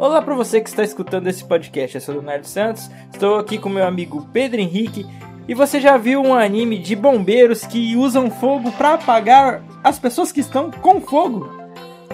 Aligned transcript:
Olá 0.00 0.22
para 0.22 0.34
você 0.34 0.62
que 0.62 0.70
está 0.70 0.82
escutando 0.82 1.26
esse 1.26 1.44
podcast, 1.44 1.94
eu 1.94 2.00
sou 2.00 2.14
o 2.14 2.18
Leonardo 2.20 2.46
Santos, 2.46 2.90
estou 3.12 3.38
aqui 3.38 3.58
com 3.58 3.68
meu 3.68 3.86
amigo 3.86 4.26
Pedro 4.32 4.58
Henrique 4.58 5.06
e 5.46 5.52
você 5.52 5.78
já 5.78 5.98
viu 5.98 6.22
um 6.22 6.34
anime 6.34 6.78
de 6.78 6.96
bombeiros 6.96 7.66
que 7.66 7.94
usam 7.94 8.30
fogo 8.30 8.72
para 8.72 8.94
apagar 8.94 9.62
as 9.84 9.98
pessoas 9.98 10.32
que 10.32 10.40
estão 10.40 10.70
com 10.70 11.02
fogo? 11.02 11.50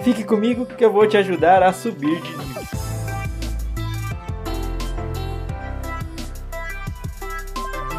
Fique 0.03 0.25
comigo 0.25 0.65
que 0.65 0.83
eu 0.83 0.91
vou 0.91 1.07
te 1.07 1.15
ajudar 1.15 1.63
a 1.63 1.71
subir 1.71 2.21
de 2.21 2.29
nível. 2.37 2.57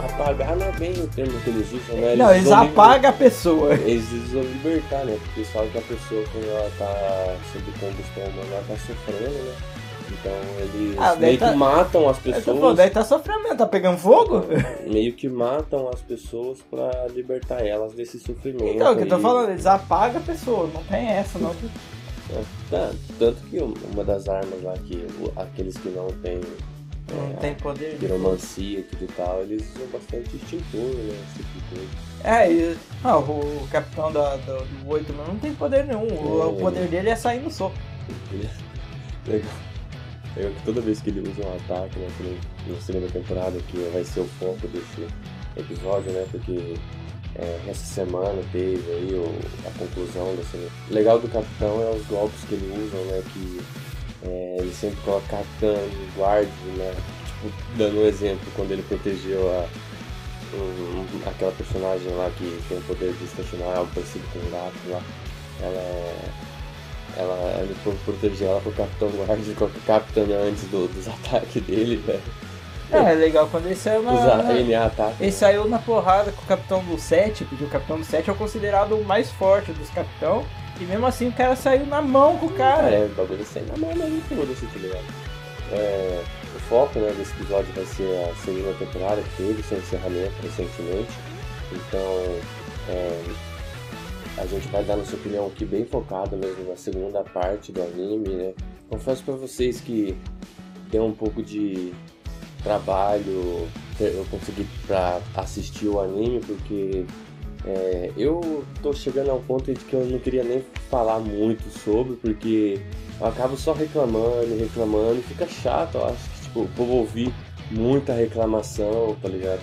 Apagar 0.04 0.54
não 0.54 0.66
é 0.66 0.72
bem 0.72 0.92
o 0.92 1.06
termo 1.06 1.40
que 1.40 1.48
eles 1.48 1.72
usam, 1.72 1.96
né? 1.96 2.14
Não, 2.14 2.34
eles 2.34 2.52
apagam 2.52 3.08
a 3.08 3.12
pessoa. 3.14 3.72
Eles 3.72 4.04
usam 4.12 4.42
libertar, 4.42 5.04
né? 5.06 5.16
Porque 5.22 5.40
eles 5.40 5.50
falam 5.50 5.70
que 5.70 5.78
a 5.78 5.82
pessoa, 5.82 6.24
quando 6.30 6.44
ela 6.44 6.70
tá 6.76 7.36
sob 7.52 7.64
combustão 7.78 8.24
ela 8.24 8.64
tá 8.68 8.74
sofrendo, 8.76 9.44
né? 9.44 9.77
Então 10.10 10.32
eles 10.58 10.96
Ah, 10.98 11.14
meio 11.16 11.38
tá- 11.38 11.50
que 11.50 11.56
matam 11.56 12.08
as 12.08 12.16
tô 12.18 12.22
falando, 12.32 12.44
pessoas, 12.44 12.76
daí 12.76 12.90
tá 12.90 13.04
sofrendo 13.04 13.56
tá 13.56 13.66
pegando 13.66 13.98
fogo? 13.98 14.42
meio 14.90 15.12
que 15.14 15.28
matam 15.28 15.88
as 15.88 16.00
pessoas 16.00 16.58
pra 16.70 17.06
libertar 17.14 17.64
elas 17.66 17.92
desse 17.92 18.18
sofrimento. 18.18 18.64
Então, 18.74 18.92
o 18.92 18.96
que 18.96 19.02
eu 19.02 19.08
tô 19.08 19.18
falando, 19.18 19.50
eles 19.50 19.66
apagam 19.66 20.20
a 20.20 20.24
pessoa, 20.24 20.68
não 20.72 20.82
tem 20.84 21.08
essa, 21.08 21.38
não. 21.38 21.50
É, 22.30 22.42
tá, 22.70 22.90
tanto 23.18 23.40
que 23.50 23.58
uma 23.58 24.04
das 24.04 24.28
armas 24.28 24.62
lá, 24.62 24.74
que 24.74 24.96
o- 25.20 25.32
aqueles 25.40 25.76
que 25.76 25.88
não 25.90 26.08
têm 26.22 26.40
Não 27.10 27.36
tem 27.36 27.54
poder. 27.54 27.96
piromancia 27.98 28.80
e 28.80 28.82
tudo 28.82 29.04
e 29.04 29.08
tal, 29.08 29.40
eles 29.42 29.64
usam 29.74 29.86
bastante 29.88 30.36
extintor, 30.36 30.94
né? 30.94 31.14
Esse 31.30 31.42
tipo 31.42 31.58
de 31.58 31.74
coisa. 31.74 31.88
É, 32.24 32.52
e, 32.52 32.76
ah, 33.02 33.16
o, 33.16 33.62
o 33.62 33.68
capitão 33.70 34.12
da, 34.12 34.36
do, 34.36 34.58
do 34.64 34.88
8 34.90 35.12
não 35.14 35.36
tem 35.36 35.54
poder 35.54 35.86
nenhum. 35.86 36.02
O, 36.02 36.42
É. 36.42 36.46
o 36.46 36.52
poder 36.56 36.86
dele 36.88 37.08
é 37.10 37.16
sair 37.16 37.40
no 37.40 37.50
soco. 37.50 37.76
Legal. 39.26 39.50
Eu 40.36 40.52
toda 40.64 40.80
vez 40.80 41.00
que 41.00 41.10
ele 41.10 41.20
usa 41.28 41.46
um 41.48 41.54
ataque, 41.56 41.98
né, 41.98 42.08
que 42.16 42.22
nem 42.22 42.38
na 42.74 42.80
segunda 42.80 43.08
temporada, 43.08 43.58
que 43.68 43.76
vai 43.92 44.04
ser 44.04 44.20
o 44.20 44.28
foco 44.38 44.68
desse 44.68 45.06
episódio, 45.56 46.12
né, 46.12 46.26
porque 46.30 46.74
é, 47.34 47.60
essa 47.68 47.84
semana 47.84 48.40
teve 48.52 48.82
aí 48.90 49.14
o- 49.14 49.38
a 49.66 49.70
conclusão 49.78 50.34
desse... 50.36 50.56
O 50.56 50.94
legal 50.94 51.18
do 51.18 51.28
Capitão 51.28 51.80
é 51.82 51.90
os 51.94 52.06
golpes 52.06 52.40
que 52.48 52.54
ele 52.54 52.72
usa, 52.84 52.96
né, 53.12 53.22
que 53.32 53.60
é, 54.26 54.56
ele 54.60 54.72
sempre 54.72 55.00
coloca 55.04 55.26
Capitão, 55.28 55.76
guarde, 56.16 56.50
né, 56.76 56.94
tipo, 57.26 57.52
dando 57.76 57.98
um 58.00 58.06
exemplo, 58.06 58.46
quando 58.56 58.70
ele 58.72 58.82
protegeu 58.82 59.48
a, 59.50 59.68
um- 60.56 61.28
aquela 61.28 61.52
personagem 61.52 62.08
lá 62.14 62.30
que 62.36 62.60
tem 62.68 62.78
o 62.78 62.82
poder 62.82 63.12
de 63.12 63.24
estacionar 63.24 63.76
algo 63.78 63.90
parecido 63.94 64.24
com 64.32 64.38
um 64.38 64.50
gato 64.50 64.88
lá, 64.88 65.02
ela 65.60 65.78
é 65.80 66.14
ela, 67.18 67.60
ele 67.62 67.74
pro- 67.82 67.92
protegeu 68.04 68.48
ela 68.48 68.60
pro 68.60 68.72
Capitão 68.72 69.08
Guard, 69.10 69.54
com 69.56 69.64
o 69.66 69.70
Capitão 69.86 70.24
antes 70.48 70.64
do- 70.64 70.88
dos 70.88 71.08
ataques 71.08 71.62
dele, 71.62 72.02
né? 72.06 72.20
É, 72.90 73.12
é 73.12 73.14
legal 73.14 73.46
quando 73.50 73.66
ele 73.66 73.76
saiu 73.76 74.02
na. 74.02 74.12
Usar 74.14 74.36
na- 74.44 74.52
NA 74.54 74.86
ataque. 74.86 75.16
Ele 75.22 75.32
saiu 75.32 75.68
na 75.68 75.78
porrada 75.78 76.32
com 76.32 76.40
o 76.42 76.46
capitão 76.46 76.82
do 76.84 76.98
7, 76.98 77.44
porque 77.44 77.64
o 77.64 77.68
capitão 77.68 77.98
do 77.98 78.04
7 78.04 78.30
é 78.30 78.34
considerado 78.34 78.92
o 78.96 79.04
mais 79.04 79.30
forte 79.30 79.72
dos 79.72 79.90
capitão. 79.90 80.44
E 80.80 80.84
mesmo 80.84 81.04
assim 81.06 81.28
o 81.28 81.32
cara 81.32 81.54
saiu 81.56 81.84
na 81.86 82.00
mão 82.00 82.38
com 82.38 82.46
o 82.46 82.50
cara. 82.54 82.88
É, 82.88 83.04
o 83.04 83.08
bagulho 83.08 83.44
sai 83.44 83.62
na 83.64 83.76
mão, 83.76 83.90
mas 83.94 84.08
não 84.10 84.20
foda-se, 84.22 84.64
tá 84.66 84.78
ligado? 84.78 85.04
É, 85.72 86.22
o 86.56 86.58
foco 86.60 86.98
né, 86.98 87.12
desse 87.18 87.32
episódio 87.32 87.70
vai 87.74 87.84
ser 87.84 88.30
a 88.30 88.34
segunda 88.44 88.72
temporada, 88.78 89.20
que 89.20 89.42
teve 89.42 89.62
seu 89.64 89.76
encerramento 89.78 90.32
recentemente. 90.42 91.10
Então, 91.72 92.38
é, 92.88 93.22
a 94.40 94.46
gente 94.46 94.68
vai 94.68 94.84
dar 94.84 94.96
nossa 94.96 95.16
opinião 95.16 95.46
aqui 95.46 95.64
bem 95.64 95.84
focada 95.84 96.36
mesmo 96.36 96.68
na 96.68 96.76
segunda 96.76 97.22
parte 97.22 97.72
do 97.72 97.82
anime, 97.82 98.28
né? 98.28 98.54
Confesso 98.88 99.22
pra 99.22 99.34
vocês 99.34 99.80
que 99.80 100.16
deu 100.90 101.04
um 101.04 101.12
pouco 101.12 101.42
de 101.42 101.92
trabalho 102.62 103.68
eu 104.00 104.24
consegui 104.30 104.66
pra 104.86 105.20
assistir 105.34 105.88
o 105.88 106.00
anime, 106.00 106.40
porque 106.40 107.04
é, 107.64 108.12
eu 108.16 108.64
tô 108.82 108.92
chegando 108.92 109.30
ao 109.30 109.40
ponto 109.40 109.72
de 109.72 109.80
que 109.80 109.94
eu 109.94 110.04
não 110.06 110.18
queria 110.18 110.44
nem 110.44 110.64
falar 110.88 111.18
muito 111.18 111.68
sobre, 111.70 112.16
porque 112.16 112.80
eu 113.20 113.26
acabo 113.26 113.56
só 113.56 113.72
reclamando, 113.72 114.56
reclamando, 114.58 115.20
fica 115.22 115.46
chato, 115.48 115.96
eu 115.96 116.06
acho 116.06 116.30
que 116.30 116.42
tipo, 116.42 116.60
o 116.60 116.68
povo 116.76 116.92
ouvir 116.92 117.32
muita 117.70 118.12
reclamação, 118.12 119.16
tá 119.20 119.28
ligado? 119.28 119.60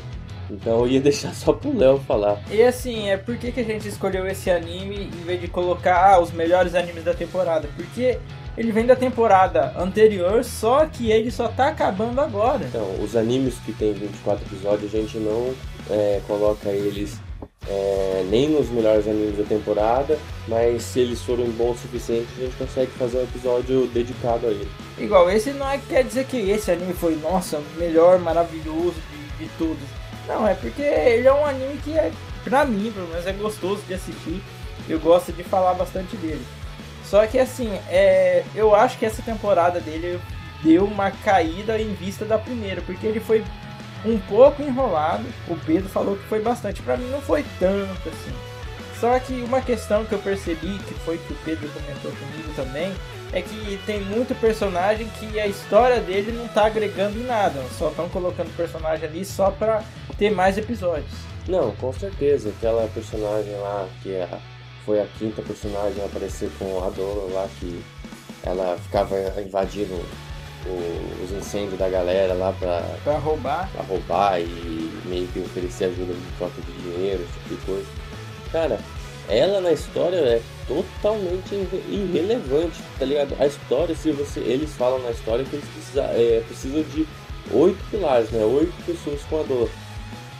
Então 0.49 0.79
eu 0.79 0.87
ia 0.87 1.01
deixar 1.01 1.33
só 1.33 1.53
pro 1.53 1.75
Léo 1.75 1.99
falar. 1.99 2.41
E 2.49 2.61
assim, 2.61 3.09
é 3.09 3.17
por 3.17 3.37
que, 3.37 3.51
que 3.51 3.59
a 3.59 3.63
gente 3.63 3.87
escolheu 3.87 4.27
esse 4.27 4.49
anime 4.49 5.05
em 5.05 5.23
vez 5.25 5.41
de 5.41 5.47
colocar 5.47 6.13
ah, 6.13 6.19
os 6.19 6.31
melhores 6.31 6.75
animes 6.75 7.03
da 7.03 7.13
temporada? 7.13 7.67
Porque 7.75 8.17
ele 8.57 8.71
vem 8.71 8.85
da 8.85 8.95
temporada 8.95 9.73
anterior, 9.77 10.43
só 10.43 10.85
que 10.85 11.11
ele 11.11 11.29
só 11.29 11.47
tá 11.47 11.67
acabando 11.67 12.21
agora. 12.21 12.65
Então, 12.65 12.87
os 13.03 13.15
animes 13.15 13.55
que 13.65 13.73
tem 13.73 13.93
24 13.93 14.45
episódios, 14.45 14.95
a 14.95 14.97
gente 14.97 15.17
não 15.17 15.53
é, 15.89 16.21
coloca 16.25 16.69
eles 16.69 17.19
é, 17.67 18.25
nem 18.29 18.49
nos 18.49 18.69
melhores 18.69 19.07
animes 19.07 19.37
da 19.37 19.43
temporada, 19.43 20.17
mas 20.47 20.83
se 20.83 21.01
eles 21.01 21.21
forem 21.21 21.49
bons 21.51 21.75
o 21.75 21.81
suficiente, 21.81 22.27
a 22.37 22.41
gente 22.41 22.55
consegue 22.55 22.91
fazer 22.91 23.17
um 23.17 23.23
episódio 23.23 23.87
dedicado 23.87 24.47
a 24.47 24.51
ele. 24.51 24.69
Igual, 24.97 25.29
esse 25.29 25.51
não 25.51 25.69
é 25.69 25.77
que 25.77 25.87
quer 25.87 26.03
dizer 26.03 26.25
que 26.25 26.37
esse 26.37 26.71
anime 26.71 26.93
foi, 26.93 27.15
nossa, 27.17 27.57
o 27.57 27.79
melhor, 27.79 28.19
maravilhoso 28.19 28.95
de, 29.11 29.45
de 29.45 29.51
tudo. 29.57 29.79
Não, 30.27 30.47
é 30.47 30.53
porque 30.55 30.81
ele 30.81 31.27
é 31.27 31.33
um 31.33 31.45
anime 31.45 31.77
que, 31.83 31.97
é, 31.97 32.11
pra 32.43 32.65
mim, 32.65 32.91
pelo 32.91 33.07
menos, 33.07 33.25
é 33.25 33.33
gostoso 33.33 33.81
de 33.87 33.93
assistir. 33.93 34.41
Eu 34.87 34.99
gosto 34.99 35.31
de 35.31 35.43
falar 35.43 35.73
bastante 35.73 36.15
dele. 36.17 36.45
Só 37.05 37.25
que, 37.27 37.37
assim, 37.37 37.71
é, 37.89 38.43
eu 38.55 38.75
acho 38.75 38.97
que 38.97 39.05
essa 39.05 39.21
temporada 39.21 39.79
dele 39.79 40.19
deu 40.63 40.85
uma 40.85 41.11
caída 41.11 41.79
em 41.79 41.93
vista 41.93 42.25
da 42.25 42.37
primeira, 42.37 42.81
porque 42.81 43.05
ele 43.05 43.19
foi 43.19 43.43
um 44.03 44.19
pouco 44.19 44.61
enrolado. 44.61 45.23
O 45.47 45.55
Pedro 45.55 45.89
falou 45.89 46.15
que 46.15 46.23
foi 46.23 46.41
bastante. 46.41 46.81
Pra 46.81 46.97
mim, 46.97 47.09
não 47.09 47.21
foi 47.21 47.45
tanto 47.59 48.09
assim. 48.09 48.33
Só 48.99 49.19
que 49.19 49.33
uma 49.41 49.61
questão 49.61 50.05
que 50.05 50.13
eu 50.13 50.19
percebi, 50.19 50.79
que 50.79 50.93
foi 51.05 51.17
que 51.17 51.33
o 51.33 51.37
Pedro 51.43 51.69
comentou 51.69 52.11
comigo 52.11 52.53
também, 52.55 52.93
é 53.33 53.41
que 53.41 53.79
tem 53.85 54.01
muito 54.01 54.33
personagem 54.39 55.07
que 55.19 55.39
a 55.39 55.47
história 55.47 55.99
dele 55.99 56.31
não 56.31 56.47
tá 56.47 56.65
agregando 56.67 57.17
em 57.19 57.23
nada. 57.25 57.61
Só 57.77 57.89
estão 57.89 58.07
colocando 58.09 58.55
personagem 58.55 59.07
ali 59.07 59.25
só 59.25 59.51
pra 59.51 59.83
ter 60.17 60.31
mais 60.31 60.57
episódios. 60.57 61.11
Não, 61.47 61.71
com 61.75 61.91
certeza, 61.93 62.49
aquela 62.49 62.87
personagem 62.87 63.53
lá, 63.57 63.87
que 64.01 64.11
é 64.13 64.27
foi 64.85 64.99
a 65.01 65.05
quinta 65.19 65.41
personagem 65.41 66.01
a 66.01 66.05
aparecer 66.05 66.49
com 66.59 66.83
a 66.83 66.89
Dora 66.89 67.33
lá, 67.33 67.47
que 67.59 67.81
ela 68.43 68.77
ficava 68.77 69.15
invadindo 69.41 69.93
o- 70.67 71.23
os 71.23 71.31
incêndios 71.31 71.77
da 71.77 71.89
galera 71.89 72.33
lá 72.33 72.51
pra, 72.53 72.81
Pra 73.03 73.17
roubar. 73.17 73.69
pra 73.71 73.83
roubar 73.83 74.39
e 74.39 74.91
meio 75.05 75.27
que 75.27 75.39
oferecer 75.39 75.85
ajuda 75.85 76.13
de 76.13 76.21
troca 76.37 76.61
de 76.61 76.71
dinheiro, 76.83 77.23
esse 77.23 77.33
tipo 77.33 77.49
de 77.49 77.65
coisa. 77.65 77.87
Cara, 78.51 78.79
ela 79.29 79.61
na 79.61 79.71
história 79.71 80.17
é 80.17 80.41
totalmente 80.67 81.53
irre- 81.55 81.83
irrelevante, 81.89 82.79
tá 82.99 83.05
ligado? 83.05 83.35
A 83.39 83.45
história, 83.47 83.95
se 83.95 84.11
você. 84.11 84.39
Eles 84.39 84.71
falam 84.73 84.99
na 84.99 85.11
história 85.11 85.45
que 85.45 85.55
eles 85.55 85.67
precisa, 85.69 86.01
é, 86.03 86.43
precisam 86.47 86.81
de 86.83 87.07
oito 87.51 87.77
pilares, 87.91 88.29
né? 88.31 88.43
Oito 88.43 88.73
pessoas 88.85 89.21
com 89.29 89.39
a 89.39 89.43
dor. 89.43 89.69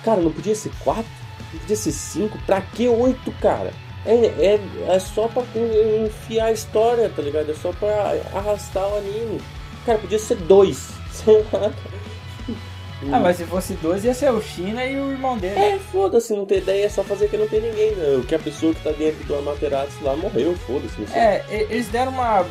Cara, 0.03 0.22
não 0.22 0.31
podia 0.31 0.56
ser 0.56 0.72
quatro? 0.84 1.06
Não 1.53 1.59
podia 1.62 1.75
ser 1.75 1.91
cinco? 1.91 2.38
Pra 2.46 2.62
que 2.62 2.88
oito, 2.88 3.31
cara? 3.41 3.72
É, 4.06 4.13
é, 4.13 4.59
é 4.88 5.00
só 5.00 5.28
pra 5.28 5.44
enfiar 6.06 6.46
a 6.46 6.52
história, 6.52 7.09
tá 7.16 7.22
ligado? 7.22 7.50
É 7.52 7.56
só 7.56 7.72
pra 7.72 8.13
arrastar 8.34 8.88
o 8.88 8.97
anime. 8.97 9.41
Cara, 9.85 9.97
podia 9.97 10.19
ser 10.19 10.35
dois. 10.35 10.90
Sei 11.12 11.38
lá, 11.52 11.59
cara. 11.59 11.95
Ah, 13.12 13.20
mas 13.20 13.38
se 13.38 13.44
fosse 13.46 13.74
dois 13.76 14.04
ia 14.06 14.14
ser 14.14 14.32
o 14.32 14.42
China 14.42 14.84
e 14.86 15.00
o 15.00 15.12
irmão 15.12 15.38
dele. 15.38 15.60
É, 15.60 15.80
foda-se, 15.80 16.34
não 16.34 16.46
ter 16.46 16.60
ideia, 16.60 16.86
é 16.86 16.90
só 16.90 17.04
fazer 17.04 17.30
que 17.30 17.38
não 17.38 17.48
tem 17.48 17.62
ninguém, 17.62 17.96
né? 17.96 18.16
O 18.16 18.24
que 18.24 18.34
a 18.34 18.40
pessoa 18.40 18.74
que 18.74 18.82
tá 18.82 18.92
dentro 18.92 19.24
do 19.26 19.36
Amaterasu 19.36 20.02
lá 20.02 20.16
morreu, 20.16 20.56
foda-se. 20.60 21.06
É, 21.14 21.44
eles 21.50 21.88
deram 21.90 22.12
uma, 22.12 22.46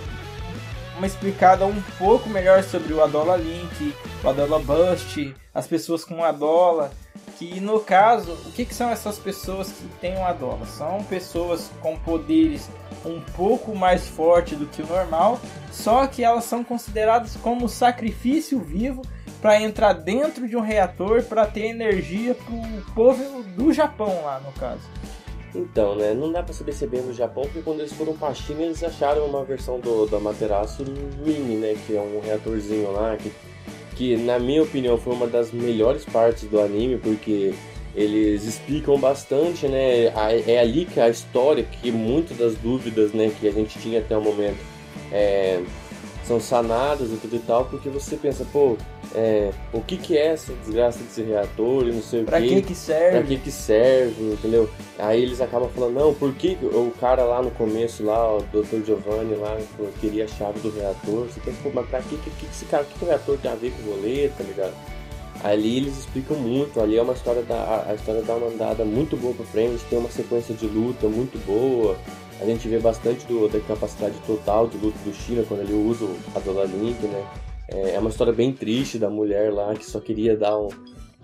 uma 0.97 1.07
explicada 1.07 1.65
um 1.65 1.81
pouco 1.99 2.29
melhor 2.29 2.63
sobre 2.63 2.93
o 2.93 3.03
Adola 3.03 3.37
Link, 3.37 3.95
o 4.23 4.29
Adola 4.29 4.59
Bust, 4.59 5.35
as 5.55 5.67
pessoas 5.67 6.05
com 6.05 6.23
Adola. 6.23 6.93
Que 7.39 7.59
no 7.59 7.81
caso, 7.81 8.33
o 8.47 8.53
que, 8.53 8.65
que 8.65 8.75
são 8.75 8.91
essas 8.91 9.19
pessoas 9.19 9.69
que 9.69 9.89
têm 10.01 10.17
um 10.17 10.25
Adola? 10.25 10.65
São 10.67 11.03
pessoas 11.03 11.69
com 11.81 11.97
poderes 11.97 12.69
um 13.05 13.21
pouco 13.21 13.75
mais 13.75 14.07
fortes 14.07 14.57
do 14.57 14.67
que 14.67 14.83
o 14.83 14.87
normal, 14.87 15.41
só 15.73 16.07
que 16.07 16.23
elas 16.23 16.45
são 16.45 16.63
consideradas 16.63 17.37
como 17.43 17.69
sacrifício 17.69 18.61
vivo 18.61 19.03
para 19.45 19.61
entrar 19.61 19.93
dentro 19.93 20.49
de 20.49 20.57
um 20.57 20.63
reator 20.63 21.23
para 21.23 21.45
ter 21.45 21.67
energia 21.67 22.35
pro 22.35 22.95
povo 22.95 23.43
do 23.43 23.75
Japão 23.75 24.23
lá 24.25 24.41
no 24.41 24.51
caso. 24.53 24.81
Então, 25.55 25.95
né, 25.95 26.15
não 26.15 26.33
dá 26.33 26.43
pra 26.43 26.55
saber 26.55 26.73
se 26.73 26.85
é 26.85 26.87
bem 26.87 27.13
Japão, 27.13 27.43
porque 27.43 27.61
quando 27.61 27.81
eles 27.81 27.93
foram 27.93 28.15
pra 28.17 28.33
China, 28.33 28.63
eles 28.63 28.83
acharam 28.83 29.27
uma 29.27 29.45
versão 29.45 29.79
do, 29.79 30.07
do 30.07 30.17
Amaterasu 30.17 30.87
mini, 31.23 31.57
né, 31.57 31.77
que 31.87 31.95
é 31.95 32.01
um 32.01 32.21
reatorzinho 32.25 32.91
lá, 32.93 33.19
que, 33.19 33.31
que 33.95 34.17
na 34.17 34.39
minha 34.39 34.63
opinião 34.63 34.97
foi 34.97 35.13
uma 35.13 35.27
das 35.27 35.53
melhores 35.53 36.07
partes 36.07 36.45
do 36.49 36.59
anime, 36.59 36.97
porque 36.97 37.53
eles 37.95 38.45
explicam 38.47 38.99
bastante, 38.99 39.69
né, 39.69 40.09
a- 40.17 40.33
é 40.33 40.59
ali 40.59 40.87
que 40.87 40.99
a 40.99 41.11
história, 41.11 41.65
que 41.65 41.93
muitas 41.93 42.39
das 42.39 42.55
dúvidas, 42.55 43.13
né, 43.13 43.31
que 43.39 43.47
a 43.47 43.53
gente 43.53 43.79
tinha 43.79 44.01
até 44.01 44.17
o 44.17 44.23
momento, 44.23 44.57
é, 45.13 45.63
são 46.27 46.41
sanadas 46.41 47.13
e 47.13 47.17
tudo 47.17 47.37
e 47.37 47.41
tal, 47.41 47.67
porque 47.67 47.91
você 47.91 48.17
pensa, 48.17 48.47
pô, 48.51 48.79
é, 49.15 49.53
o 49.73 49.81
que 49.81 49.97
que 49.97 50.19
é 50.19 50.29
essa 50.29 50.53
desgraça 50.65 50.99
desse 50.99 51.23
reator 51.23 51.87
e 51.87 51.93
não 51.93 52.03
sei 52.03 52.25
pra 52.25 52.39
o 52.39 52.43
que 52.43 52.63
que 52.63 52.75
serve? 52.75 53.19
Pra 53.19 53.23
que 53.23 53.37
que 53.39 53.51
serve, 53.51 54.33
entendeu? 54.33 54.69
Aí 54.99 55.23
eles 55.23 55.41
acabam 55.41 55.71
falando, 55.71 55.95
não, 55.95 56.13
por 56.15 56.35
que 56.35 56.59
o 56.63 56.93
cara 57.01 57.25
lá 57.25 57.41
no 57.41 57.51
começo, 57.53 58.05
lá, 58.05 58.37
o 58.37 58.43
Dr. 58.43 58.85
Giovanni 58.85 59.37
lá, 59.37 59.57
queria 60.01 60.25
a 60.25 60.29
chave 60.29 60.59
do 60.61 60.71
reator, 60.71 61.27
você 61.27 61.41
pensa, 61.41 61.59
mas 61.73 61.89
pra 61.89 62.01
que 62.03 62.17
que, 62.17 62.31
que 62.31 62.47
esse 62.47 62.65
cara, 62.65 62.83
o 62.83 62.87
que, 62.87 62.99
que 62.99 63.05
o 63.05 63.09
reator 63.09 63.39
tem 63.39 63.51
a 63.51 63.55
ver 63.55 63.73
com 63.73 63.89
o 63.89 63.95
rolê, 63.95 64.29
tá 64.29 64.43
ligado? 64.43 64.75
Ali 65.43 65.77
eles 65.77 65.99
explicam 65.99 66.37
muito, 66.37 66.81
ali 66.81 66.97
é 66.97 67.03
uma 67.03 67.13
história 67.13 67.43
da, 67.43 67.85
a 67.89 67.95
história 67.95 68.23
dá 68.23 68.35
uma 68.35 68.49
andada 68.49 68.85
muito 68.85 69.17
boa 69.17 69.35
pra 69.35 69.45
frente, 69.47 69.85
tem 69.91 69.99
uma 69.99 70.11
sequência 70.11 70.55
de 70.55 70.67
luta 70.67 71.07
muito 71.07 71.39
boa, 71.47 71.97
a 72.41 72.45
gente 72.45 72.67
vê 72.67 72.79
bastante 72.79 73.25
do, 73.27 73.49
da 73.49 73.61
capacidade 73.61 74.15
total 74.27 74.67
de 74.67 74.77
luta 74.79 74.99
do 75.05 75.15
China 75.15 75.45
quando 75.47 75.61
ele 75.61 75.75
usa 75.75 76.07
a 76.35 76.39
Dola 76.41 76.65
Link, 76.65 77.01
né? 77.07 77.25
É, 77.69 77.95
é 77.95 77.99
uma 77.99 78.11
história 78.11 78.33
bem 78.33 78.53
triste 78.53 78.99
da 78.99 79.09
mulher 79.09 79.53
lá 79.53 79.75
que 79.75 79.85
só 79.85 80.01
queria 80.01 80.37
dar 80.37 80.59
um, 80.59 80.69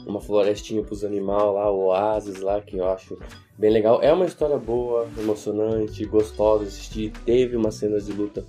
uma 0.06 0.20
florestinha 0.20 0.82
pros 0.82 1.04
animais 1.04 1.42
lá, 1.42 1.70
o 1.70 1.86
oásis 1.86 2.40
lá, 2.40 2.60
que 2.60 2.76
eu 2.76 2.88
acho 2.88 3.18
bem 3.58 3.70
legal. 3.70 4.00
É 4.02 4.12
uma 4.12 4.24
história 4.24 4.56
boa, 4.56 5.06
emocionante, 5.18 6.04
gostosa 6.04 6.64
de 6.64 6.70
assistir. 6.70 7.12
Teve 7.24 7.56
umas 7.56 7.74
cenas 7.74 8.06
de 8.06 8.12
luta 8.12 8.44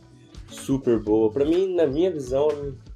super 0.49 0.99
boa. 0.99 1.31
Pra 1.31 1.45
mim, 1.45 1.73
na 1.73 1.85
minha 1.85 2.11
visão, 2.11 2.47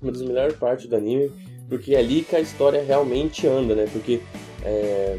uma 0.01 0.11
das 0.11 0.21
melhores 0.21 0.55
partes 0.55 0.87
do 0.87 0.95
anime, 0.95 1.31
porque 1.67 1.95
é 1.95 1.99
ali 1.99 2.21
que 2.23 2.35
a 2.35 2.39
história 2.39 2.83
realmente 2.83 3.47
anda, 3.47 3.75
né? 3.75 3.87
Porque 3.91 4.21
é, 4.63 5.17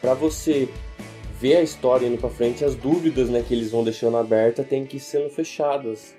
pra 0.00 0.14
você 0.14 0.68
ver 1.40 1.56
a 1.56 1.62
história 1.62 2.06
indo 2.06 2.18
pra 2.18 2.30
frente, 2.30 2.64
as 2.64 2.74
dúvidas 2.74 3.28
né, 3.28 3.44
que 3.46 3.52
eles 3.52 3.70
vão 3.70 3.82
deixando 3.82 4.16
aberta 4.16 4.62
tem 4.62 4.86
que 4.86 4.98
ir 4.98 5.00
sendo 5.00 5.28
fechadas. 5.28 6.14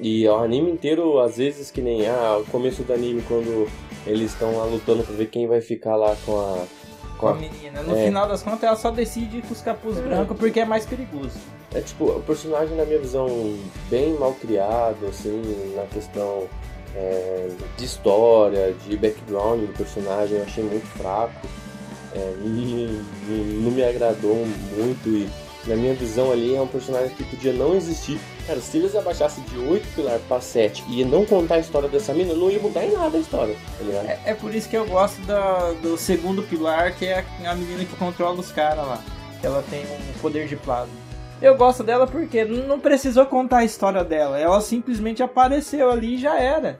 E 0.00 0.26
o 0.26 0.36
anime 0.36 0.70
inteiro, 0.70 1.18
às 1.20 1.36
vezes, 1.36 1.70
que 1.70 1.80
nem 1.80 2.06
ah, 2.06 2.38
o 2.38 2.50
começo 2.50 2.82
do 2.82 2.92
anime, 2.92 3.22
quando 3.22 3.68
eles 4.06 4.32
estão 4.32 4.56
lá 4.56 4.64
lutando 4.64 5.02
pra 5.02 5.14
ver 5.14 5.26
quem 5.26 5.46
vai 5.46 5.60
ficar 5.60 5.96
lá 5.96 6.16
com 6.24 6.38
a. 6.38 6.64
Com 7.18 7.28
a 7.28 7.34
menina. 7.34 7.82
No 7.82 7.96
é. 7.96 8.06
final 8.06 8.26
das 8.26 8.42
contas, 8.42 8.62
ela 8.62 8.76
só 8.76 8.90
decide 8.90 9.38
ir 9.38 9.42
com 9.42 9.52
os 9.52 9.60
capuz 9.60 9.98
é. 9.98 10.02
brancos 10.02 10.36
porque 10.38 10.60
é 10.60 10.64
mais 10.64 10.86
perigoso. 10.86 11.38
É 11.74 11.80
tipo, 11.80 12.06
o 12.06 12.22
personagem, 12.22 12.76
na 12.76 12.84
minha 12.84 12.98
visão, 12.98 13.28
bem 13.90 14.14
mal 14.14 14.32
criado, 14.34 15.06
assim, 15.06 15.42
na 15.76 15.84
questão 15.84 16.48
é, 16.96 17.48
de 17.76 17.84
história, 17.84 18.74
de 18.86 18.96
background 18.96 19.60
do 19.60 19.72
personagem, 19.76 20.38
eu 20.38 20.44
achei 20.44 20.64
muito 20.64 20.86
fraco 20.86 21.46
é, 22.12 22.34
não, 22.42 23.62
não, 23.62 23.70
me 23.70 23.84
agradou 23.84 24.34
muito 24.76 25.08
e 25.08 25.28
na 25.66 25.76
minha 25.76 25.94
visão 25.94 26.32
ali 26.32 26.54
é 26.54 26.60
um 26.60 26.66
personagem 26.66 27.14
que 27.14 27.24
podia 27.24 27.52
não 27.52 27.74
existir. 27.74 28.18
Cara, 28.46 28.60
se 28.60 28.78
eles 28.78 28.96
abaixassem 28.96 29.44
de 29.44 29.58
8 29.58 29.86
pilar 29.94 30.18
pra 30.20 30.40
7 30.40 30.84
e 30.88 31.04
não 31.04 31.26
contar 31.26 31.56
a 31.56 31.58
história 31.58 31.88
dessa 31.88 32.14
mina, 32.14 32.34
não 32.34 32.50
ia 32.50 32.58
mudar 32.58 32.84
em 32.84 32.92
nada 32.92 33.16
a 33.16 33.20
história, 33.20 33.54
tá 33.78 33.84
ligado? 33.84 34.06
É, 34.06 34.20
é 34.26 34.34
por 34.34 34.54
isso 34.54 34.68
que 34.68 34.76
eu 34.76 34.86
gosto 34.86 35.20
da, 35.22 35.72
do 35.82 35.96
segundo 35.98 36.42
pilar, 36.42 36.94
que 36.94 37.06
é 37.06 37.24
a, 37.44 37.50
a 37.50 37.54
menina 37.54 37.84
que 37.84 37.96
controla 37.96 38.40
os 38.40 38.50
caras 38.50 38.86
lá. 38.86 39.02
Ela 39.42 39.62
tem 39.70 39.82
um 39.82 40.18
poder 40.20 40.46
de 40.46 40.56
plasma. 40.56 40.94
Eu 41.40 41.56
gosto 41.56 41.82
dela 41.82 42.06
porque 42.06 42.44
não 42.44 42.78
precisou 42.78 43.24
contar 43.26 43.58
a 43.58 43.64
história 43.64 44.04
dela, 44.04 44.38
ela 44.38 44.60
simplesmente 44.60 45.22
apareceu 45.22 45.90
ali 45.90 46.14
e 46.14 46.18
já 46.18 46.38
era. 46.38 46.78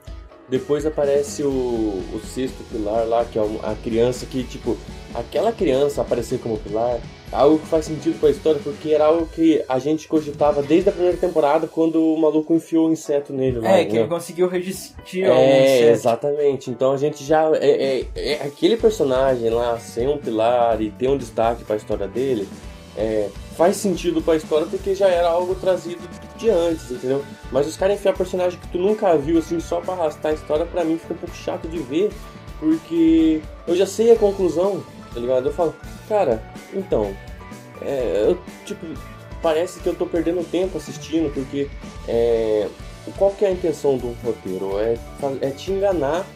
Depois 0.49 0.85
aparece 0.85 1.43
o, 1.43 1.49
o 1.49 2.21
sexto 2.25 2.63
pilar 2.65 3.07
lá, 3.07 3.25
que 3.25 3.39
é 3.39 3.43
a 3.43 3.75
criança 3.83 4.27
que, 4.27 4.43
tipo, 4.43 4.77
aquela 5.15 5.53
criança 5.53 6.03
aparecer 6.03 6.41
como 6.41 6.59
pilar 6.59 6.99
algo 7.33 7.59
que 7.59 7.67
faz 7.67 7.85
sentido 7.85 8.19
com 8.19 8.27
a 8.27 8.31
história, 8.31 8.61
porque 8.63 8.91
era 8.91 9.05
algo 9.05 9.27
que 9.27 9.63
a 9.69 9.79
gente 9.79 10.09
cogitava 10.09 10.63
desde 10.63 10.89
a 10.89 10.93
primeira 10.93 11.17
temporada, 11.17 11.67
quando 11.67 12.03
o 12.03 12.19
maluco 12.19 12.53
enfiou 12.55 12.89
o 12.89 12.93
inseto 12.93 13.33
nele 13.33 13.61
lá. 13.61 13.71
É, 13.71 13.85
que 13.85 13.95
né? 13.95 14.01
ele 14.01 14.09
conseguiu 14.09 14.49
resistir 14.49 15.25
ao 15.27 15.37
é, 15.37 15.77
inseto. 15.77 15.91
exatamente. 15.91 16.71
Então 16.71 16.93
a 16.93 16.97
gente 16.97 17.25
já. 17.25 17.51
É, 17.57 18.01
é, 18.01 18.07
é, 18.17 18.35
aquele 18.43 18.77
personagem 18.77 19.49
lá, 19.51 19.79
sem 19.79 20.09
um 20.09 20.19
pilar 20.19 20.81
e 20.81 20.91
ter 20.91 21.09
um 21.09 21.17
destaque 21.17 21.65
para 21.65 21.75
a 21.75 21.79
história 21.79 22.09
dele, 22.09 22.49
é, 22.97 23.29
faz 23.57 23.77
sentido 23.77 24.21
para 24.21 24.35
a 24.35 24.37
história 24.37 24.67
porque 24.67 24.95
já 24.95 25.09
era 25.09 25.29
algo 25.29 25.55
trazido 25.55 26.01
de 26.37 26.51
antes, 26.51 26.91
entendeu? 26.91 27.23
Mas 27.53 27.67
os 27.67 27.77
caras 27.77 27.97
enfiar 27.97 28.17
personagem 28.17 28.59
que 28.59 28.69
tu 28.69 28.79
nunca 28.79 29.17
viu 29.17 29.39
assim 29.39 29.61
só 29.61 29.81
para 29.81 29.95
arrastar 29.95 30.33
a 30.33 30.35
história, 30.35 30.67
para 30.67 30.85
mim 30.85 30.99
fica 30.99 31.15
um 31.15 31.19
pouco 31.19 31.37
chato 31.37 31.69
de 31.69 31.79
ver, 31.79 32.11
porque 32.59 33.41
eu 33.67 33.77
já 33.77 33.87
sei 33.87 34.13
a 34.13 34.17
conclusão, 34.17 34.83
tá 35.15 35.21
ligado? 35.21 35.47
Eu 35.47 35.53
falo, 35.53 35.75
cara, 36.09 36.43
então, 36.75 37.15
é, 37.83 38.27
eu, 38.29 38.39
tipo, 38.65 38.87
parece 39.43 39.81
que 39.81 39.87
eu 39.87 39.95
tô 39.95 40.07
perdendo 40.07 40.45
tempo 40.51 40.79
assistindo, 40.79 41.33
porque 41.33 41.69
é, 42.07 42.69
qual 43.17 43.31
que 43.33 43.45
é 43.45 43.49
a 43.49 43.53
intenção 43.53 43.97
do 43.97 44.15
roteiro? 44.25 44.79
É, 44.79 44.97
é 45.41 45.51
te 45.51 45.73
enganar 45.73 46.27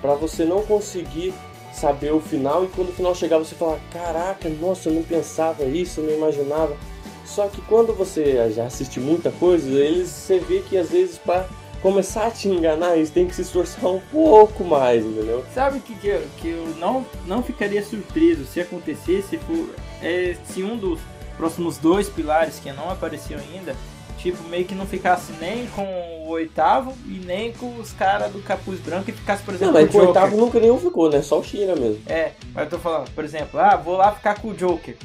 para 0.00 0.14
você 0.14 0.44
não 0.44 0.62
conseguir 0.62 1.34
saber 1.72 2.12
o 2.12 2.20
final 2.20 2.64
e 2.64 2.68
quando 2.68 2.90
o 2.90 2.92
final 2.92 3.14
chegar 3.14 3.38
você 3.38 3.54
falar, 3.54 3.78
caraca, 3.92 4.48
nossa, 4.48 4.88
eu 4.88 4.94
não 4.94 5.02
pensava 5.02 5.64
isso, 5.64 6.00
eu 6.00 6.06
não 6.06 6.14
imaginava. 6.14 6.76
Só 7.24 7.48
que 7.48 7.62
quando 7.62 7.94
você 7.94 8.50
já 8.50 8.66
assiste 8.66 9.00
muita 9.00 9.30
coisa, 9.32 9.68
eles 9.70 10.08
você 10.08 10.38
vê 10.38 10.60
que 10.60 10.76
às 10.76 10.90
vezes 10.90 11.16
para 11.18 11.48
começar 11.82 12.28
a 12.28 12.30
te 12.30 12.48
enganar, 12.48 12.96
eles 12.96 13.10
têm 13.10 13.26
que 13.26 13.34
se 13.34 13.42
esforçar 13.42 13.90
um 13.90 14.00
pouco 14.12 14.64
mais, 14.64 15.04
entendeu? 15.04 15.44
Sabe 15.52 15.78
o 15.78 15.80
que, 15.80 15.94
que, 15.96 16.06
eu, 16.06 16.22
que 16.38 16.48
eu 16.48 16.74
não, 16.78 17.04
não 17.26 17.42
ficaria 17.42 17.82
surpreso 17.82 18.46
se 18.46 18.60
acontecesse 18.60 19.36
for, 19.38 19.68
é, 20.00 20.36
se 20.44 20.62
um 20.62 20.76
dos 20.76 21.00
próximos 21.36 21.78
dois 21.78 22.08
pilares 22.08 22.60
que 22.60 22.70
não 22.72 22.88
apareciam 22.88 23.40
ainda 23.40 23.74
tipo, 24.22 24.42
meio 24.44 24.64
que 24.64 24.74
não 24.74 24.86
ficasse 24.86 25.32
nem 25.40 25.66
com 25.66 25.82
o 25.82 26.28
oitavo 26.28 26.94
e 27.06 27.20
nem 27.26 27.52
com 27.52 27.76
os 27.78 27.92
caras 27.92 28.30
do 28.30 28.40
capuz 28.40 28.78
branco 28.78 29.10
e 29.10 29.12
ficasse, 29.12 29.42
por 29.42 29.54
exemplo, 29.54 29.74
não, 29.74 29.82
mas 29.82 29.92
o, 29.92 29.98
o 29.98 30.06
oitavo 30.06 30.36
nunca 30.36 30.60
nenhum 30.60 30.78
ficou, 30.78 31.10
né? 31.10 31.20
Só 31.20 31.40
o 31.40 31.44
China 31.44 31.74
mesmo. 31.74 32.00
É, 32.06 32.32
mas 32.54 32.64
eu 32.64 32.70
tô 32.70 32.78
falando, 32.78 33.10
por 33.10 33.24
exemplo, 33.24 33.58
ah, 33.58 33.76
vou 33.76 33.96
lá 33.96 34.12
ficar 34.12 34.40
com 34.40 34.48
o 34.48 34.54
Joker. 34.54 34.96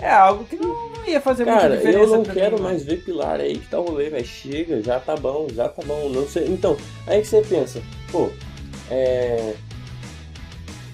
É 0.00 0.10
algo 0.10 0.44
que 0.44 0.56
não, 0.56 0.68
não 0.90 1.06
ia 1.06 1.20
fazer 1.20 1.44
Cara, 1.44 1.68
muita 1.68 1.76
diferença. 1.76 1.98
eu 2.12 2.16
não 2.16 2.24
quero 2.24 2.56
mim, 2.56 2.62
mais 2.62 2.84
ver 2.84 3.02
pilar 3.04 3.40
aí 3.40 3.58
que 3.58 3.66
tá 3.68 3.78
rolê, 3.78 4.10
velho. 4.10 4.24
Chega, 4.26 4.82
já 4.82 4.98
tá 4.98 5.16
bom, 5.16 5.46
já 5.52 5.68
tá 5.68 5.82
bom. 5.84 6.08
Não 6.08 6.26
sei. 6.28 6.46
Então, 6.48 6.76
aí 7.06 7.20
que 7.20 7.26
você 7.28 7.42
pensa, 7.42 7.80
pô, 8.10 8.30
é. 8.90 9.54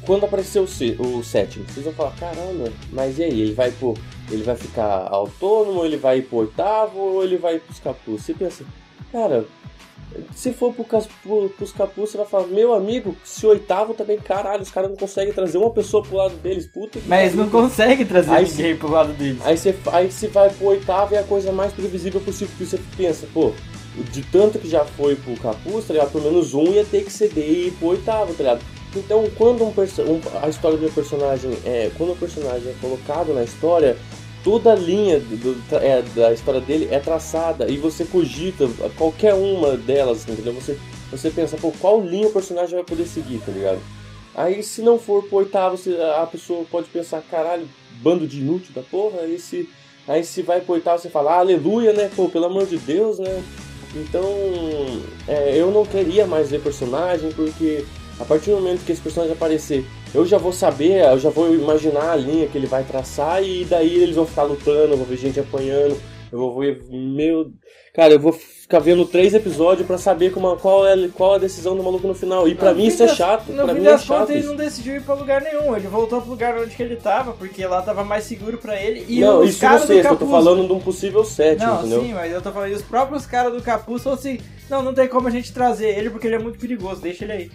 Quando 0.04 0.24
apareceu 0.24 0.64
o, 0.64 1.18
o 1.18 1.22
sétimo, 1.24 1.64
vocês 1.68 1.84
vão 1.84 1.94
falar, 1.94 2.12
caramba, 2.16 2.72
mas 2.90 3.18
e 3.18 3.24
aí? 3.24 3.40
Ele 3.40 3.52
vai, 3.52 3.70
pô, 3.70 3.94
ele 4.30 4.42
vai 4.42 4.56
ficar 4.56 5.08
autônomo, 5.10 5.84
ele 5.84 5.96
vai 5.96 6.18
ir 6.18 6.22
pro 6.22 6.38
oitavo 6.38 6.98
ou 6.98 7.22
ele 7.24 7.36
vai 7.36 7.58
pros 7.58 7.78
capuz? 7.78 8.22
Você 8.22 8.34
pensa, 8.34 8.64
cara, 9.12 9.44
se 10.34 10.52
for 10.52 10.72
pro, 10.72 10.84
pro, 10.84 11.48
pros 11.50 11.72
capuz, 11.72 12.10
você 12.10 12.18
vai 12.18 12.26
falar, 12.26 12.46
meu 12.48 12.74
amigo, 12.74 13.16
se 13.24 13.46
oitavo 13.46 13.94
também, 13.94 14.18
caralho, 14.18 14.62
os 14.62 14.70
caras 14.70 14.90
não 14.90 14.96
conseguem 14.96 15.32
trazer 15.32 15.58
uma 15.58 15.70
pessoa 15.70 16.02
pro 16.02 16.16
lado 16.16 16.34
deles, 16.36 16.66
puta 16.66 16.98
que 16.98 17.08
Mas 17.08 17.34
não 17.34 17.48
consegue 17.48 18.04
trazer 18.04 18.30
aí 18.30 18.48
ninguém 18.48 18.76
pro 18.76 18.90
lado 18.90 19.12
deles. 19.12 19.40
Aí 19.44 19.56
você, 19.56 19.74
aí 19.92 20.08
vai 20.32 20.50
pro 20.50 20.66
oitavo 20.66 21.14
e 21.14 21.16
é 21.16 21.20
a 21.20 21.24
coisa 21.24 21.52
mais 21.52 21.72
previsível 21.72 22.20
possível, 22.20 22.48
porque 22.56 22.64
você 22.64 22.80
pensa, 22.96 23.26
pô, 23.32 23.52
de 24.12 24.22
tanto 24.22 24.58
que 24.58 24.68
já 24.68 24.84
foi 24.84 25.16
pro 25.16 25.36
capuz, 25.36 25.86
tá 25.86 25.92
ligado? 25.92 26.12
Pelo 26.12 26.24
menos 26.24 26.54
um 26.54 26.72
ia 26.72 26.84
ter 26.84 27.04
que 27.04 27.12
ceder 27.12 27.44
e 27.44 27.66
ir 27.68 27.72
pro 27.72 27.88
oitavo, 27.88 28.32
tá 28.34 28.42
ligado? 28.42 28.64
Então, 28.96 29.24
quando 29.36 29.62
um, 29.62 29.68
um 29.68 30.20
a 30.42 30.48
história 30.48 30.76
do 30.76 30.92
personagem 30.92 31.56
é, 31.64 31.90
quando 31.96 32.12
o 32.12 32.16
personagem 32.16 32.70
é 32.70 32.74
colocado 32.80 33.32
na 33.32 33.44
história, 33.44 33.96
toda 34.42 34.72
a 34.72 34.76
linha 34.76 35.20
do, 35.20 35.62
é, 35.76 36.02
da 36.14 36.32
história 36.32 36.60
dele 36.60 36.88
é 36.90 36.98
traçada 36.98 37.70
e 37.70 37.76
você 37.76 38.04
cogita 38.04 38.68
qualquer 38.96 39.34
uma 39.34 39.76
delas, 39.76 40.26
entendeu? 40.28 40.52
Você, 40.54 40.78
você 41.10 41.30
pensa, 41.30 41.56
pô, 41.56 41.72
qual 41.80 42.00
linha 42.00 42.28
o 42.28 42.32
personagem 42.32 42.74
vai 42.74 42.84
poder 42.84 43.06
seguir, 43.06 43.38
tá 43.40 43.52
ligado? 43.52 43.80
Aí 44.34 44.62
se 44.62 44.80
não 44.80 44.98
for 44.98 45.24
pro 45.24 45.38
oitavo, 45.38 45.76
a 46.20 46.26
pessoa 46.26 46.64
pode 46.70 46.88
pensar, 46.88 47.22
caralho, 47.22 47.68
bando 48.00 48.26
de 48.26 48.40
inútil 48.40 48.72
da 48.74 48.82
porra, 48.82 49.20
aí 49.20 49.38
se, 49.38 49.68
aí 50.06 50.24
se 50.24 50.42
vai 50.42 50.60
pro 50.60 50.74
oitavo 50.74 51.00
você 51.00 51.10
fala, 51.10 51.38
aleluia, 51.38 51.92
né? 51.92 52.10
Pô, 52.14 52.28
pelo 52.28 52.46
amor 52.46 52.66
de 52.66 52.78
Deus, 52.78 53.18
né? 53.18 53.42
Então, 53.94 54.24
é, 55.26 55.56
eu 55.56 55.70
não 55.70 55.84
queria 55.84 56.26
mais 56.26 56.50
ver 56.50 56.60
personagem, 56.60 57.32
porque 57.32 57.84
a 58.20 58.24
partir 58.24 58.50
do 58.50 58.56
momento 58.56 58.84
que 58.84 58.92
esse 58.92 59.00
personagem 59.00 59.34
aparecer 59.34 59.84
eu 60.14 60.26
já 60.26 60.38
vou 60.38 60.52
saber, 60.52 61.04
eu 61.04 61.18
já 61.18 61.30
vou 61.30 61.54
imaginar 61.54 62.10
a 62.10 62.16
linha 62.16 62.48
que 62.48 62.58
ele 62.58 62.66
vai 62.66 62.84
traçar 62.84 63.42
e 63.42 63.64
daí 63.64 64.02
eles 64.02 64.16
vão 64.16 64.26
ficar 64.26 64.42
lutando, 64.42 64.92
eu 64.92 64.96
vou 64.96 65.06
ver 65.06 65.16
gente 65.16 65.38
apanhando, 65.38 65.96
eu 66.32 66.38
vou 66.38 66.58
ver. 66.58 66.82
Meu. 66.90 67.52
Cara, 67.94 68.14
eu 68.14 68.20
vou 68.20 68.32
ficar 68.32 68.78
vendo 68.78 69.04
três 69.04 69.34
episódios 69.34 69.84
para 69.84 69.98
saber 69.98 70.32
como, 70.32 70.54
qual, 70.56 70.86
é, 70.86 71.08
qual 71.08 71.34
a 71.34 71.38
decisão 71.38 71.76
do 71.76 71.82
maluco 71.82 72.06
no 72.06 72.14
final. 72.14 72.46
E 72.46 72.54
para 72.54 72.72
mim 72.72 72.86
isso 72.86 73.02
é 73.02 73.08
chato. 73.08 73.50
No 73.50 73.64
pra 73.64 73.74
fim 73.74 73.80
mim 73.80 73.84
das 73.84 74.04
é 74.04 74.06
contas, 74.06 74.36
ele 74.36 74.46
não 74.46 74.56
decidiu 74.56 74.96
ir 74.96 75.02
pra 75.02 75.14
lugar 75.14 75.42
nenhum. 75.42 75.76
Ele 75.76 75.88
voltou 75.88 76.20
pro 76.20 76.30
lugar 76.30 76.56
onde 76.56 76.74
que 76.74 76.82
ele 76.82 76.96
tava, 76.96 77.32
porque 77.32 77.66
lá 77.66 77.82
tava 77.82 78.04
mais 78.04 78.24
seguro 78.24 78.58
para 78.58 78.80
ele. 78.80 79.04
E 79.08 79.20
não, 79.20 79.40
os 79.40 79.50
isso 79.50 79.64
no 79.64 79.78
sexto, 79.78 80.12
eu 80.12 80.16
tô 80.16 80.26
falando 80.26 80.66
de 80.66 80.72
um 80.72 80.78
possível 80.78 81.24
sétimo, 81.24 81.66
não, 81.66 81.80
entendeu? 81.80 82.02
Sim, 82.02 82.14
mas 82.14 82.32
eu 82.32 82.40
tô 82.40 82.52
falando, 82.52 82.70
e 82.70 82.74
os 82.74 82.82
próprios 82.82 83.26
caras 83.26 83.52
do 83.52 83.60
capuz 83.60 84.02
falou 84.02 84.18
assim: 84.18 84.38
não, 84.68 84.82
não 84.82 84.94
tem 84.94 85.08
como 85.08 85.26
a 85.26 85.30
gente 85.32 85.52
trazer 85.52 85.98
ele 85.98 86.10
porque 86.10 86.28
ele 86.28 86.36
é 86.36 86.38
muito 86.38 86.58
perigoso, 86.58 87.00
deixa 87.00 87.24
ele 87.24 87.32
aí. 87.32 87.50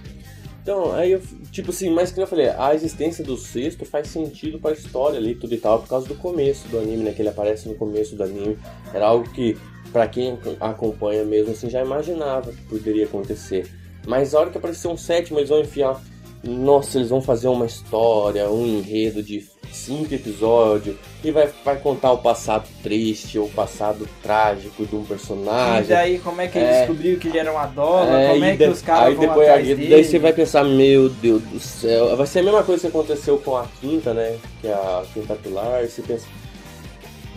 Então, 0.65 0.93
aí 0.93 1.12
eu, 1.12 1.22
tipo 1.51 1.69
assim, 1.69 1.91
mas 1.91 2.12
que 2.12 2.19
eu 2.19 2.25
falei, 2.25 2.50
a 2.50 2.74
existência 2.74 3.24
do 3.24 3.38
sexto 3.38 3.86
faz 3.86 4.07
sentido 4.07 4.57
pra 4.57 4.72
história 4.72 5.19
ali, 5.19 5.36
tudo 5.36 5.53
e 5.53 5.60
tal, 5.60 5.77
por 5.77 5.88
causa 5.88 6.07
do 6.07 6.15
começo 6.15 6.67
do 6.69 6.79
anime, 6.79 7.03
né? 7.03 7.13
Que 7.13 7.22
ele 7.22 7.29
aparece 7.29 7.69
no 7.69 7.75
começo 7.75 8.15
do 8.15 8.24
anime. 8.24 8.57
Era 8.91 9.05
algo 9.05 9.29
que 9.29 9.55
para 9.93 10.07
quem 10.07 10.39
acompanha 10.60 11.24
mesmo 11.24 11.51
assim 11.51 11.69
já 11.69 11.84
imaginava 11.84 12.51
que 12.51 12.63
poderia 12.63 13.05
acontecer. 13.05 13.69
Mas 14.07 14.34
a 14.34 14.39
hora 14.39 14.50
que 14.50 14.57
apareceu 14.57 14.89
um 14.89 14.98
sétimo, 14.98 15.38
eles 15.38 15.50
vão 15.50 15.62
enfiar. 15.62 16.01
Nossa, 16.43 16.98
eles 16.98 17.12
vão 17.12 17.22
fazer 17.22 17.48
uma 17.48 17.67
história, 17.67 18.50
um 18.50 18.65
enredo 18.65 19.22
de 19.22 19.41
cinco 19.75 20.13
episódios 20.13 20.96
e 21.24 21.32
vai, 21.32 21.50
vai 21.63 21.77
contar 21.77 22.12
o 22.12 22.17
passado 22.17 22.67
triste 22.82 23.38
ou 23.38 23.48
o 23.48 23.50
passado 23.50 24.08
trágico 24.24 24.86
de 24.86 24.96
um 24.96 25.03
personagem. 25.03 25.86
E 25.86 25.88
daí 25.88 26.20
como 26.20 26.41
é 26.41 26.48
que 26.48 26.58
ele 26.58 26.67
é, 26.67 26.79
descobriu 26.79 27.20
que 27.20 27.27
ele 27.27 27.38
era 27.38 27.51
uma 27.51 27.65
dola? 27.65 28.20
É, 28.20 28.34
como 28.34 28.46
é 28.46 28.58
que 28.58 28.67
os 28.67 28.82
caras 28.82 29.08
aí 29.08 29.15
vão 29.15 29.27
depois, 29.27 29.48
atrás 29.48 29.67
aí, 29.67 29.75
dele? 29.75 29.89
Daí 29.89 30.03
você 30.03 30.20
vai 30.20 30.34
pensar, 30.34 30.63
meu 30.63 31.10
Deus 31.10 31.41
do 31.44 31.60
céu, 31.60 32.15
vai 32.15 32.27
ser 32.27 32.39
a 32.39 32.44
mesma 32.44 32.63
coisa 32.63 32.82
que 32.82 32.88
aconteceu 32.88 33.38
com 33.38 33.58
a 33.58 33.65
quinta, 33.82 34.13
né? 34.13 34.38
Que 34.62 34.67
é 34.67 34.74
a 34.74 35.03
quinta 35.13 35.36
pilar, 35.36 35.84
e 35.84 35.89
você 35.89 36.01
pensa. 36.01 36.25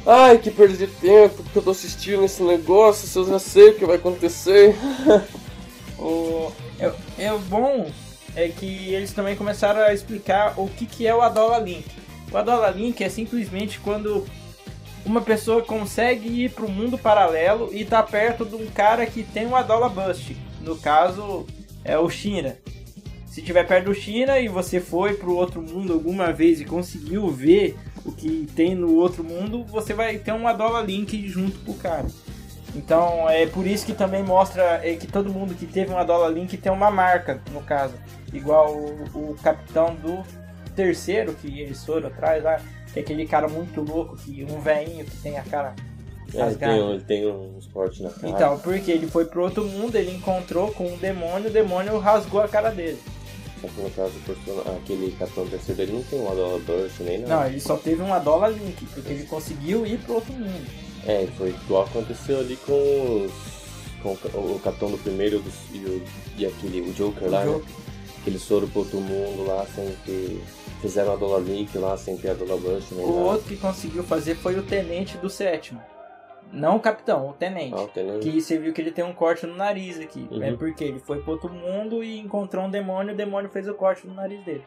Ai, 0.06 0.38
que 0.38 0.50
perda 0.50 0.74
de 0.74 0.86
tempo, 0.86 1.42
porque 1.42 1.58
eu 1.58 1.62
tô 1.62 1.70
assistindo 1.70 2.24
esse 2.24 2.42
negócio, 2.42 3.06
se 3.06 3.18
eu 3.18 3.26
já 3.26 3.38
sei 3.38 3.70
o 3.70 3.74
que 3.74 3.84
vai 3.84 3.96
acontecer. 3.96 4.74
o, 5.98 6.50
é, 6.78 6.92
é 7.18 7.32
bom 7.48 7.90
é 8.38 8.48
que 8.48 8.94
eles 8.94 9.12
também 9.12 9.34
começaram 9.34 9.80
a 9.80 9.92
explicar 9.92 10.54
o 10.56 10.68
que, 10.68 10.86
que 10.86 11.06
é 11.06 11.14
o 11.14 11.20
Adola 11.20 11.58
Link. 11.58 11.84
O 12.30 12.36
Adola 12.36 12.70
Link 12.70 13.02
é 13.02 13.08
simplesmente 13.08 13.80
quando 13.80 14.26
uma 15.04 15.20
pessoa 15.20 15.62
consegue 15.62 16.44
ir 16.44 16.50
para 16.50 16.66
o 16.66 16.70
mundo 16.70 16.98
paralelo 16.98 17.70
e 17.72 17.84
tá 17.84 18.02
perto 18.02 18.44
de 18.44 18.54
um 18.54 18.66
cara 18.66 19.06
que 19.06 19.22
tem 19.22 19.46
o 19.46 19.56
Adola 19.56 19.88
Bust. 19.88 20.36
No 20.60 20.76
caso, 20.76 21.46
é 21.84 21.98
o 21.98 22.10
Shira. 22.10 22.58
Se 23.26 23.40
tiver 23.40 23.66
perto 23.66 23.86
do 23.86 23.94
Shira 23.94 24.40
e 24.40 24.48
você 24.48 24.80
foi 24.80 25.14
para 25.14 25.28
o 25.28 25.36
outro 25.36 25.62
mundo 25.62 25.92
alguma 25.92 26.32
vez 26.32 26.60
e 26.60 26.64
conseguiu 26.64 27.28
ver 27.28 27.76
o 28.04 28.12
que 28.12 28.46
tem 28.54 28.74
no 28.74 28.96
outro 28.96 29.22
mundo, 29.24 29.64
você 29.64 29.94
vai 29.94 30.18
ter 30.18 30.32
uma 30.32 30.50
Adola 30.50 30.82
Link 30.82 31.26
junto 31.28 31.58
com 31.60 31.72
o 31.72 31.76
cara. 31.76 32.06
Então 32.74 33.28
é 33.28 33.46
por 33.46 33.66
isso 33.66 33.86
que 33.86 33.94
também 33.94 34.22
mostra 34.22 34.80
é, 34.82 34.94
que 34.94 35.06
todo 35.06 35.32
mundo 35.32 35.54
que 35.54 35.66
teve 35.66 35.90
uma 35.90 36.00
Adola 36.00 36.28
Link 36.28 36.56
tem 36.56 36.70
uma 36.70 36.90
marca, 36.90 37.40
no 37.52 37.62
caso. 37.62 37.94
Igual 38.32 38.74
o, 38.74 39.30
o 39.30 39.36
capitão 39.42 39.94
do 39.94 40.22
terceiro 40.78 41.34
que 41.34 41.60
eles 41.60 41.84
foram 41.84 42.06
atrás 42.06 42.44
lá, 42.44 42.60
que 42.92 43.00
é 43.00 43.02
aquele 43.02 43.26
cara 43.26 43.48
muito 43.48 43.80
louco, 43.80 44.16
que 44.16 44.44
um 44.44 44.60
velhinho 44.60 45.04
que 45.04 45.16
tem 45.16 45.36
a 45.36 45.42
cara 45.42 45.74
é, 46.32 46.46
ele 46.46 46.56
tem, 46.56 46.90
ele 46.90 47.00
tem 47.00 47.26
um 47.26 47.58
esporte 47.58 48.02
na 48.02 48.10
cara. 48.10 48.28
Então, 48.28 48.58
porque 48.58 48.90
ele 48.90 49.06
foi 49.06 49.24
pro 49.24 49.42
outro 49.42 49.64
mundo, 49.64 49.96
ele 49.96 50.14
encontrou 50.14 50.70
com 50.72 50.86
um 50.86 50.96
demônio, 50.98 51.48
o 51.48 51.52
demônio 51.52 51.98
rasgou 51.98 52.42
a 52.42 52.48
cara 52.48 52.70
dele. 52.70 52.98
Só 53.60 53.66
que 53.66 53.80
no 53.80 53.90
caso, 53.90 54.12
aquele 54.76 55.10
capitão 55.18 55.48
terceiro 55.48 55.82
ele 55.82 55.92
não 55.92 56.02
tem 56.04 56.20
uma 56.20 56.30
Adola 56.30 56.60
Burst 56.60 57.00
nem 57.00 57.18
nada. 57.20 57.34
Não, 57.34 57.46
ele 57.46 57.60
só 57.60 57.76
teve 57.76 58.02
uma 58.02 58.16
Adola 58.16 58.48
Link, 58.48 58.86
porque 58.94 59.10
ele 59.10 59.24
conseguiu 59.24 59.84
ir 59.86 59.98
pro 59.98 60.16
outro 60.16 60.32
mundo. 60.32 60.66
É, 61.06 61.26
foi 61.38 61.48
igual 61.48 61.84
aconteceu 61.84 62.40
ali 62.40 62.56
com 62.56 62.72
os. 62.72 63.32
com 64.02 64.10
o 64.10 64.60
capitão 64.62 64.90
do 64.90 64.98
primeiro 64.98 65.42
e, 65.72 65.78
o, 65.78 66.02
e 66.36 66.46
aquele, 66.46 66.82
o 66.82 66.92
Joker 66.92 67.26
o 67.26 67.30
lá, 67.30 67.44
né? 67.44 67.52
Joker. 67.52 67.68
né? 67.68 67.87
Que 68.28 68.34
eles 68.34 68.46
foram 68.46 68.68
pro 68.68 68.80
outro 68.80 69.00
mundo 69.00 69.46
lá 69.46 69.64
sem 69.64 69.90
ter. 70.04 70.38
Fizeram 70.82 71.14
a 71.34 71.38
Link 71.38 71.76
lá 71.78 71.96
sem 71.96 72.14
ter 72.18 72.30
a 72.30 72.34
Burst. 72.34 72.92
o 72.92 73.22
outro 73.24 73.48
que 73.48 73.56
conseguiu 73.56 74.04
fazer 74.04 74.34
foi 74.34 74.58
o 74.58 74.62
tenente 74.62 75.16
do 75.16 75.30
sétimo. 75.30 75.80
Não 76.52 76.76
o 76.76 76.80
capitão, 76.80 77.30
o 77.30 77.32
tenente. 77.32 77.74
Ah, 77.74 77.82
o 77.82 77.88
tenente. 77.88 78.28
Que 78.28 78.40
você 78.40 78.58
viu 78.58 78.74
que 78.74 78.82
ele 78.82 78.90
tem 78.90 79.02
um 79.02 79.14
corte 79.14 79.46
no 79.46 79.56
nariz 79.56 79.98
aqui. 79.98 80.28
Uhum. 80.30 80.42
É 80.42 80.52
porque 80.52 80.84
ele 80.84 80.98
foi 80.98 81.22
pro 81.22 81.32
outro 81.32 81.50
mundo 81.50 82.04
e 82.04 82.18
encontrou 82.18 82.64
um 82.64 82.70
demônio 82.70 83.12
e 83.12 83.14
o 83.14 83.16
demônio 83.16 83.48
fez 83.48 83.66
o 83.66 83.72
corte 83.72 84.06
no 84.06 84.14
nariz 84.14 84.44
dele. 84.44 84.64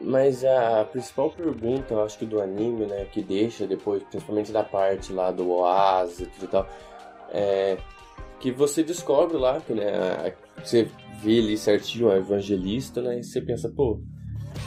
Mas 0.00 0.44
a 0.44 0.84
principal 0.84 1.30
pergunta, 1.30 1.94
eu 1.94 2.02
acho 2.02 2.18
que 2.18 2.26
do 2.26 2.40
anime, 2.40 2.86
né, 2.86 3.06
que 3.12 3.22
deixa 3.22 3.66
depois, 3.66 4.02
principalmente 4.04 4.50
da 4.50 4.64
parte 4.64 5.12
lá 5.12 5.30
do 5.30 5.50
oásis 5.50 6.28
e 6.42 6.46
tal, 6.46 6.68
é 7.30 7.78
que 8.40 8.52
você 8.52 8.82
descobre 8.82 9.36
lá, 9.36 9.60
que 9.60 9.72
né, 9.72 10.32
você 10.64 10.88
vê 11.22 11.38
ali 11.38 11.56
certinho 11.56 12.10
a 12.10 12.16
evangelista, 12.16 13.02
né, 13.02 13.18
e 13.18 13.24
você 13.24 13.40
pensa, 13.40 13.68
pô, 13.68 14.00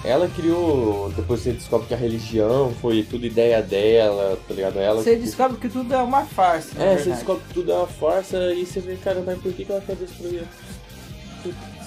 ela 0.03 0.27
criou, 0.29 1.12
depois 1.15 1.41
você 1.41 1.51
descobre 1.51 1.88
que 1.88 1.93
a 1.93 1.98
religião 1.98 2.74
foi 2.81 3.03
tudo 3.03 3.25
ideia 3.25 3.62
dela, 3.62 4.38
tá 4.48 4.53
ligado? 4.53 4.79
Ela, 4.79 5.01
você 5.01 5.15
descobre 5.15 5.57
que 5.57 5.69
tudo 5.69 5.93
é 5.93 6.01
uma 6.01 6.25
farsa. 6.25 6.81
É, 6.81 6.98
você 6.98 7.12
descobre 7.12 7.43
que 7.48 7.53
tudo 7.53 7.71
é 7.71 7.75
uma 7.75 7.88
farsa 7.88 8.53
e 8.53 8.65
você 8.65 8.79
vê, 8.79 8.95
cara, 8.95 9.21
mas 9.24 9.39
por 9.39 9.53
que, 9.53 9.63
que 9.63 9.71
ela 9.71 9.81
quer 9.81 9.95
destruir? 9.95 10.43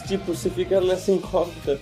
Tipo, 0.07 0.35
você 0.35 0.51
fica 0.51 0.81
nessa 0.81 1.11
incógnita. 1.11 1.81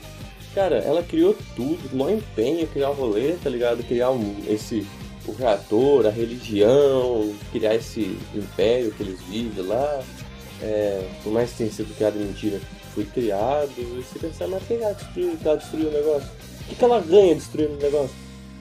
Cara, 0.54 0.76
ela 0.76 1.02
criou 1.02 1.36
tudo, 1.56 1.94
mó 1.94 2.08
empenho, 2.08 2.66
criar 2.66 2.90
o 2.90 2.94
rolê, 2.94 3.32
tá 3.42 3.50
ligado? 3.50 3.82
Criar 3.82 4.10
um, 4.10 4.36
esse, 4.46 4.86
o 5.26 5.32
reator, 5.32 6.06
a 6.06 6.10
religião, 6.10 7.34
criar 7.50 7.74
esse 7.74 8.18
império 8.34 8.92
que 8.92 9.02
eles 9.02 9.20
vivem 9.22 9.66
lá. 9.66 10.02
É, 10.62 11.04
por 11.24 11.32
mais 11.32 11.50
que 11.50 11.58
tenha 11.58 11.72
sido 11.72 11.94
criado 11.96 12.14
mentira, 12.16 12.60
foi 12.94 13.04
criado. 13.04 13.70
E 13.76 13.82
você 14.02 14.18
pensar, 14.18 14.46
mas 14.46 14.62
quem 14.66 14.76
ela 14.78 14.92
destruiu, 14.92 15.88
o 15.88 15.92
negócio? 15.92 16.28
O 16.60 16.64
que, 16.68 16.74
que 16.76 16.84
ela 16.84 17.00
ganha 17.00 17.34
destruindo 17.34 17.74
o 17.74 17.82
negócio? 17.82 18.14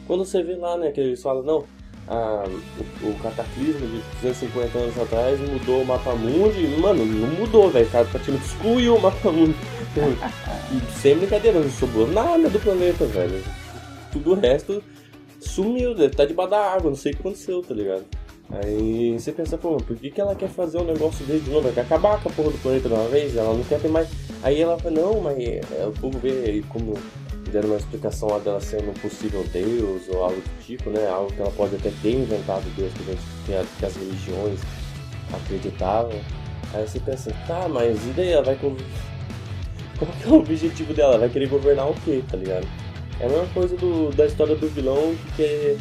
Quando 0.08 0.26
você 0.26 0.42
vê 0.42 0.56
lá, 0.56 0.78
né, 0.78 0.92
que 0.92 1.00
eles 1.00 1.22
falam, 1.22 1.44
não, 1.44 1.64
a, 2.08 2.44
o, 3.04 3.10
o, 3.10 3.20
cataclismo 3.22 3.88
de 3.88 4.02
250 4.22 4.78
anos 4.78 4.98
atrás 4.98 5.40
mudou 5.40 5.82
o 5.82 5.86
mapa 5.86 6.16
mundi. 6.16 6.68
Mano, 6.80 7.06
não 7.06 7.28
mudou, 7.28 7.70
velho. 7.70 7.88
O 7.88 7.92
cara 7.92 8.06
praticamente 8.06 8.46
excluiu 8.46 8.96
o 8.96 9.02
mapa 9.02 9.32
mundi. 9.32 9.56
e 9.96 11.00
sem 11.00 11.18
brincadeira, 11.18 11.60
não 11.60 11.70
sobrou 11.70 12.08
nada 12.08 12.50
do 12.50 12.60
planeta, 12.60 13.06
velho. 13.06 13.44
Tudo 14.12 14.32
o 14.32 14.36
resto 14.36 14.84
sumiu, 15.40 15.94
deve 15.96 16.16
tá 16.16 16.26
debaixo 16.26 16.52
da 16.52 16.74
água, 16.74 16.90
não 16.90 16.98
sei 16.98 17.12
o 17.12 17.16
que 17.16 17.22
aconteceu, 17.22 17.62
tá 17.62 17.74
ligado? 17.74 18.06
Aí 18.52 19.18
você 19.18 19.32
pensa, 19.32 19.58
pô, 19.58 19.78
por 19.78 19.96
que, 19.96 20.12
que 20.12 20.20
ela 20.20 20.36
quer 20.36 20.50
fazer 20.50 20.78
um 20.78 20.86
negócio 20.86 21.26
dele 21.26 21.40
de 21.40 21.50
novo? 21.50 21.68
Ela 21.68 21.74
quer 21.74 21.82
acabar 21.82 22.22
com 22.22 22.30
a 22.30 22.32
porra 22.32 22.52
do 22.52 22.58
planeta 22.58 22.90
de 22.90 22.94
uma 22.94 23.08
vez? 23.08 23.36
Ela 23.36 23.54
não 23.54 23.64
quer 23.64 23.80
ter 23.80 23.88
mais. 23.88 24.10
Aí 24.44 24.60
ela 24.60 24.78
fala, 24.78 24.96
não, 24.96 25.22
mas 25.22 25.38
é, 25.38 25.86
o 25.88 25.92
povo 25.92 26.20
vê 26.20 26.64
como 26.70 26.98
deram 27.52 27.70
uma 27.70 27.78
explicação 27.78 28.30
lá 28.30 28.40
dela 28.40 28.62
sendo 28.62 28.90
um 28.90 28.94
possível 28.94 29.44
Deus 29.52 30.08
ou 30.10 30.24
algo 30.24 30.38
do 30.38 30.66
tipo, 30.66 30.90
né? 30.90 31.08
Algo 31.08 31.32
que 31.32 31.42
ela 31.42 31.52
pode 31.52 31.76
até 31.76 31.92
ter 32.02 32.14
inventado 32.14 32.64
Deus 32.76 32.92
que, 32.94 33.04
que, 33.04 33.80
que 33.80 33.86
as 33.86 33.96
religiões 33.96 34.60
acreditavam. 35.34 36.20
Aí 36.74 36.88
você 36.88 37.00
pensa, 37.00 37.32
tá, 37.48 37.68
mas 37.68 37.98
e 38.06 38.10
daí 38.12 38.32
ela 38.32 38.44
vai. 38.44 38.56
Qual 40.00 40.12
que 40.12 40.28
é 40.28 40.32
o 40.32 40.40
objetivo 40.40 40.94
dela? 40.94 41.12
Ela 41.12 41.20
vai 41.20 41.30
querer 41.30 41.48
governar 41.48 41.90
o 41.90 41.94
quê, 42.06 42.24
tá 42.30 42.38
ligado? 42.38 42.68
É 43.20 43.26
a 43.26 43.30
mesma 43.30 43.48
coisa 43.54 43.76
do, 43.78 44.10
da 44.16 44.26
história 44.26 44.56
do 44.56 44.68
vilão 44.68 45.16
que 45.16 45.36
quer 45.36 45.78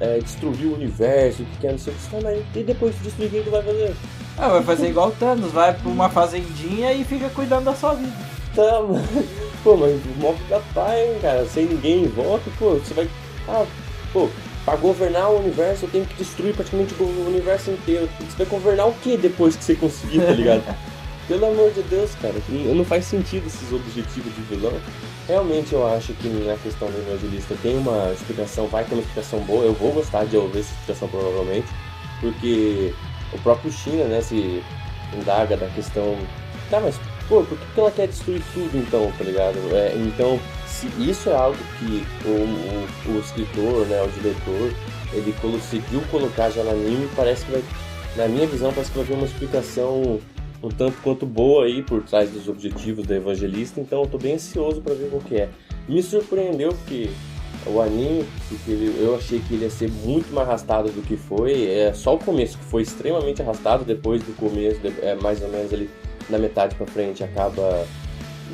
é, 0.00 0.18
destruir 0.18 0.66
o 0.66 0.74
universo, 0.74 1.44
que 1.44 1.58
quer 1.58 1.72
não 1.72 1.78
sei 1.78 1.92
o 1.92 1.96
que. 1.96 2.22
Mas 2.22 2.44
e 2.54 2.62
depois 2.62 2.94
de 2.96 3.02
destruir, 3.02 3.40
o 3.40 3.44
que 3.44 3.50
vai 3.50 3.62
fazer? 3.62 3.94
Ah, 4.38 4.48
vai 4.48 4.62
fazer 4.62 4.88
igual 4.88 5.08
o 5.08 5.12
Thanos, 5.12 5.52
vai 5.52 5.72
pra 5.74 5.88
uma 5.88 6.08
fazendinha 6.08 6.92
e 6.92 7.04
fica 7.04 7.28
cuidando 7.30 7.64
da 7.64 7.74
sua 7.74 7.94
vida. 7.94 8.12
Tá, 8.54 8.80
mano. 8.80 9.02
Pô, 9.62 9.76
mas 9.76 10.00
move 10.18 10.42
da 10.48 10.60
pai, 10.72 11.08
hein, 11.08 11.18
cara, 11.20 11.44
sem 11.46 11.66
ninguém 11.66 12.04
em 12.04 12.08
volta, 12.08 12.48
pô, 12.58 12.74
você 12.74 12.94
vai. 12.94 13.08
Ah, 13.48 13.66
pô, 14.12 14.28
pra 14.64 14.76
governar 14.76 15.28
o 15.30 15.40
universo 15.40 15.86
eu 15.86 15.90
tenho 15.90 16.06
que 16.06 16.14
destruir 16.14 16.54
praticamente 16.54 16.94
o 17.00 17.26
universo 17.26 17.72
inteiro. 17.72 18.08
Você 18.20 18.44
vai 18.44 18.46
governar 18.46 18.86
o 18.86 18.92
que 18.92 19.16
depois 19.16 19.56
que 19.56 19.64
você 19.64 19.74
conseguir, 19.74 20.20
tá 20.20 20.32
ligado? 20.32 20.62
Pelo 21.28 21.46
amor 21.46 21.72
de 21.72 21.82
Deus, 21.82 22.12
cara, 22.22 22.34
não 22.48 22.84
faz 22.84 23.04
sentido 23.04 23.46
esses 23.46 23.72
objetivos 23.72 24.32
de 24.34 24.42
vilão. 24.42 24.72
Realmente 25.26 25.72
eu 25.72 25.84
acho 25.84 26.12
que 26.14 26.28
na 26.28 26.56
questão 26.56 26.88
do 26.88 26.98
evangelista 26.98 27.56
tem 27.60 27.76
uma 27.76 28.12
explicação, 28.12 28.68
vai 28.68 28.84
ter 28.84 28.94
uma 28.94 29.02
explicação 29.02 29.40
boa, 29.40 29.64
eu 29.64 29.72
vou 29.72 29.92
gostar 29.92 30.24
de 30.24 30.36
ouvir 30.36 30.60
essa 30.60 30.72
explicação 30.72 31.08
provavelmente, 31.08 31.66
porque 32.20 32.94
o 33.32 33.38
próprio 33.38 33.72
China, 33.72 34.04
né, 34.04 34.20
se 34.20 34.62
indaga 35.12 35.56
da 35.56 35.66
questão. 35.68 36.16
Tá, 36.70 36.80
mas 36.80 36.96
pô, 37.28 37.42
por 37.42 37.58
que, 37.58 37.80
ela 37.80 37.90
quer 37.90 38.06
destruir 38.06 38.42
tudo 38.52 38.78
então, 38.78 39.12
tá 39.18 39.24
ligado? 39.24 39.58
É, 39.72 39.94
então, 39.96 40.38
se 40.66 40.86
isso 40.98 41.28
é 41.28 41.34
algo 41.34 41.58
que 41.78 42.06
o, 42.24 43.10
o, 43.10 43.16
o 43.16 43.18
escritor, 43.18 43.84
né, 43.86 44.00
o 44.02 44.08
diretor, 44.08 44.72
ele 45.12 45.34
conseguiu 45.40 46.00
colocar 46.10 46.50
já 46.50 46.62
no 46.62 46.70
anime, 46.70 47.08
parece 47.16 47.44
que 47.44 47.50
vai, 47.52 47.64
na 48.16 48.28
minha 48.28 48.46
visão, 48.46 48.72
parece 48.72 48.92
que 48.92 48.98
vai 48.98 49.06
ter 49.06 49.14
uma 49.14 49.26
explicação 49.26 50.20
um 50.62 50.68
tanto 50.68 50.96
quanto 51.02 51.26
boa 51.26 51.64
aí 51.64 51.82
por 51.82 52.02
trás 52.02 52.30
dos 52.30 52.48
objetivos 52.48 53.06
do 53.06 53.14
evangelista, 53.14 53.80
então 53.80 54.02
eu 54.02 54.08
tô 54.08 54.18
bem 54.18 54.34
ansioso 54.34 54.80
para 54.80 54.94
ver 54.94 55.10
qual 55.10 55.22
que 55.22 55.36
é. 55.36 55.48
Me 55.88 56.02
surpreendeu 56.02 56.70
porque 56.70 57.10
o 57.66 57.80
anime, 57.80 58.24
porque 58.48 58.70
eu 58.98 59.16
achei 59.16 59.40
que 59.40 59.54
ele 59.54 59.64
ia 59.64 59.70
ser 59.70 59.90
muito 59.90 60.32
mais 60.32 60.48
arrastado 60.48 60.90
do 60.90 61.02
que 61.02 61.16
foi. 61.16 61.68
É 61.68 61.92
só 61.92 62.14
o 62.14 62.18
começo 62.18 62.58
que 62.58 62.64
foi 62.64 62.82
extremamente 62.82 63.42
arrastado, 63.42 63.84
depois 63.84 64.22
do 64.22 64.34
começo, 64.36 64.80
é 65.02 65.14
mais 65.16 65.42
ou 65.42 65.48
menos 65.48 65.72
ali 65.72 65.90
na 66.28 66.38
metade 66.38 66.74
para 66.74 66.86
frente 66.86 67.22
acaba 67.22 67.86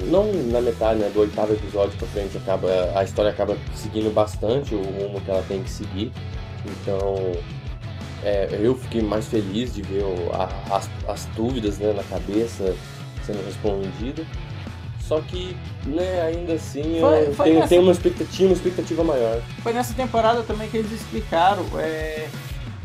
não 0.09 0.33
na 0.51 0.61
metade, 0.61 1.01
né, 1.01 1.11
do 1.13 1.21
oitavo 1.21 1.53
episódio 1.53 1.97
para 1.99 2.09
frente 2.09 2.37
acaba 2.37 2.69
a 2.95 3.05
história 3.05 3.31
acaba 3.31 3.57
seguindo 3.75 4.13
bastante 4.13 4.75
o 4.75 4.83
rumo 4.83 5.21
que 5.21 5.31
ela 5.31 5.45
tem 5.49 5.63
que 5.63 5.71
seguir. 5.71 6.13
Então, 6.65 7.33
é, 8.23 8.59
eu 8.61 8.77
fiquei 8.77 9.03
mais 9.03 9.27
feliz 9.27 9.75
de 9.75 9.83
ver 9.83 10.05
a, 10.33 10.77
as, 10.77 10.89
as 11.09 11.27
dúvidas 11.37 11.79
né, 11.79 11.93
na 11.93 12.03
cabeça 12.05 12.75
sendo 13.25 13.45
respondidas. 13.45 14.27
Só 15.01 15.21
que, 15.21 15.57
né, 15.85 16.23
ainda 16.23 16.55
assim, 16.55 17.01
foi, 17.01 17.27
eu 17.27 17.35
foi 17.35 17.47
tenho, 17.47 17.57
nessa... 17.59 17.69
tenho 17.69 17.83
uma 17.83 17.93
expectativa, 17.93 18.49
uma 18.49 18.55
expectativa 18.55 19.05
maior. 19.05 19.43
Foi 19.63 19.73
nessa 19.73 19.93
temporada 19.95 20.43
também 20.43 20.71
que 20.71 20.77
eles 20.77 20.93
explicaram 20.93 21.67
é, 21.79 22.29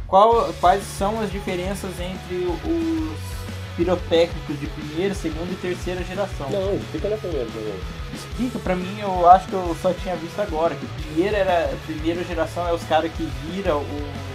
qual, 0.07 0.51
quais 0.59 0.83
são 0.83 1.21
as 1.21 1.31
diferenças 1.31 1.91
entre 1.99 2.45
os 2.45 3.37
pirotécnicos 3.77 4.59
de 4.59 4.65
primeira, 4.65 5.13
segunda 5.13 5.51
e 5.51 5.55
terceira 5.55 6.03
geração. 6.03 6.49
Não, 6.49 6.75
explica 6.75 7.09
na 7.09 7.17
primeira 7.17 7.45
também. 7.45 7.75
Explica, 8.13 8.59
pra 8.59 8.75
mim 8.75 8.99
eu 8.99 9.29
acho 9.29 9.47
que 9.47 9.53
eu 9.53 9.77
só 9.79 9.93
tinha 9.93 10.15
visto 10.15 10.39
agora, 10.41 10.73
que 10.73 10.85
primeira 11.03 11.37
era. 11.37 11.69
Primeira 11.85 12.23
geração 12.23 12.67
é 12.67 12.73
os 12.73 12.83
caras 12.83 13.11
que 13.11 13.23
viram 13.45 13.77
o, 13.77 14.26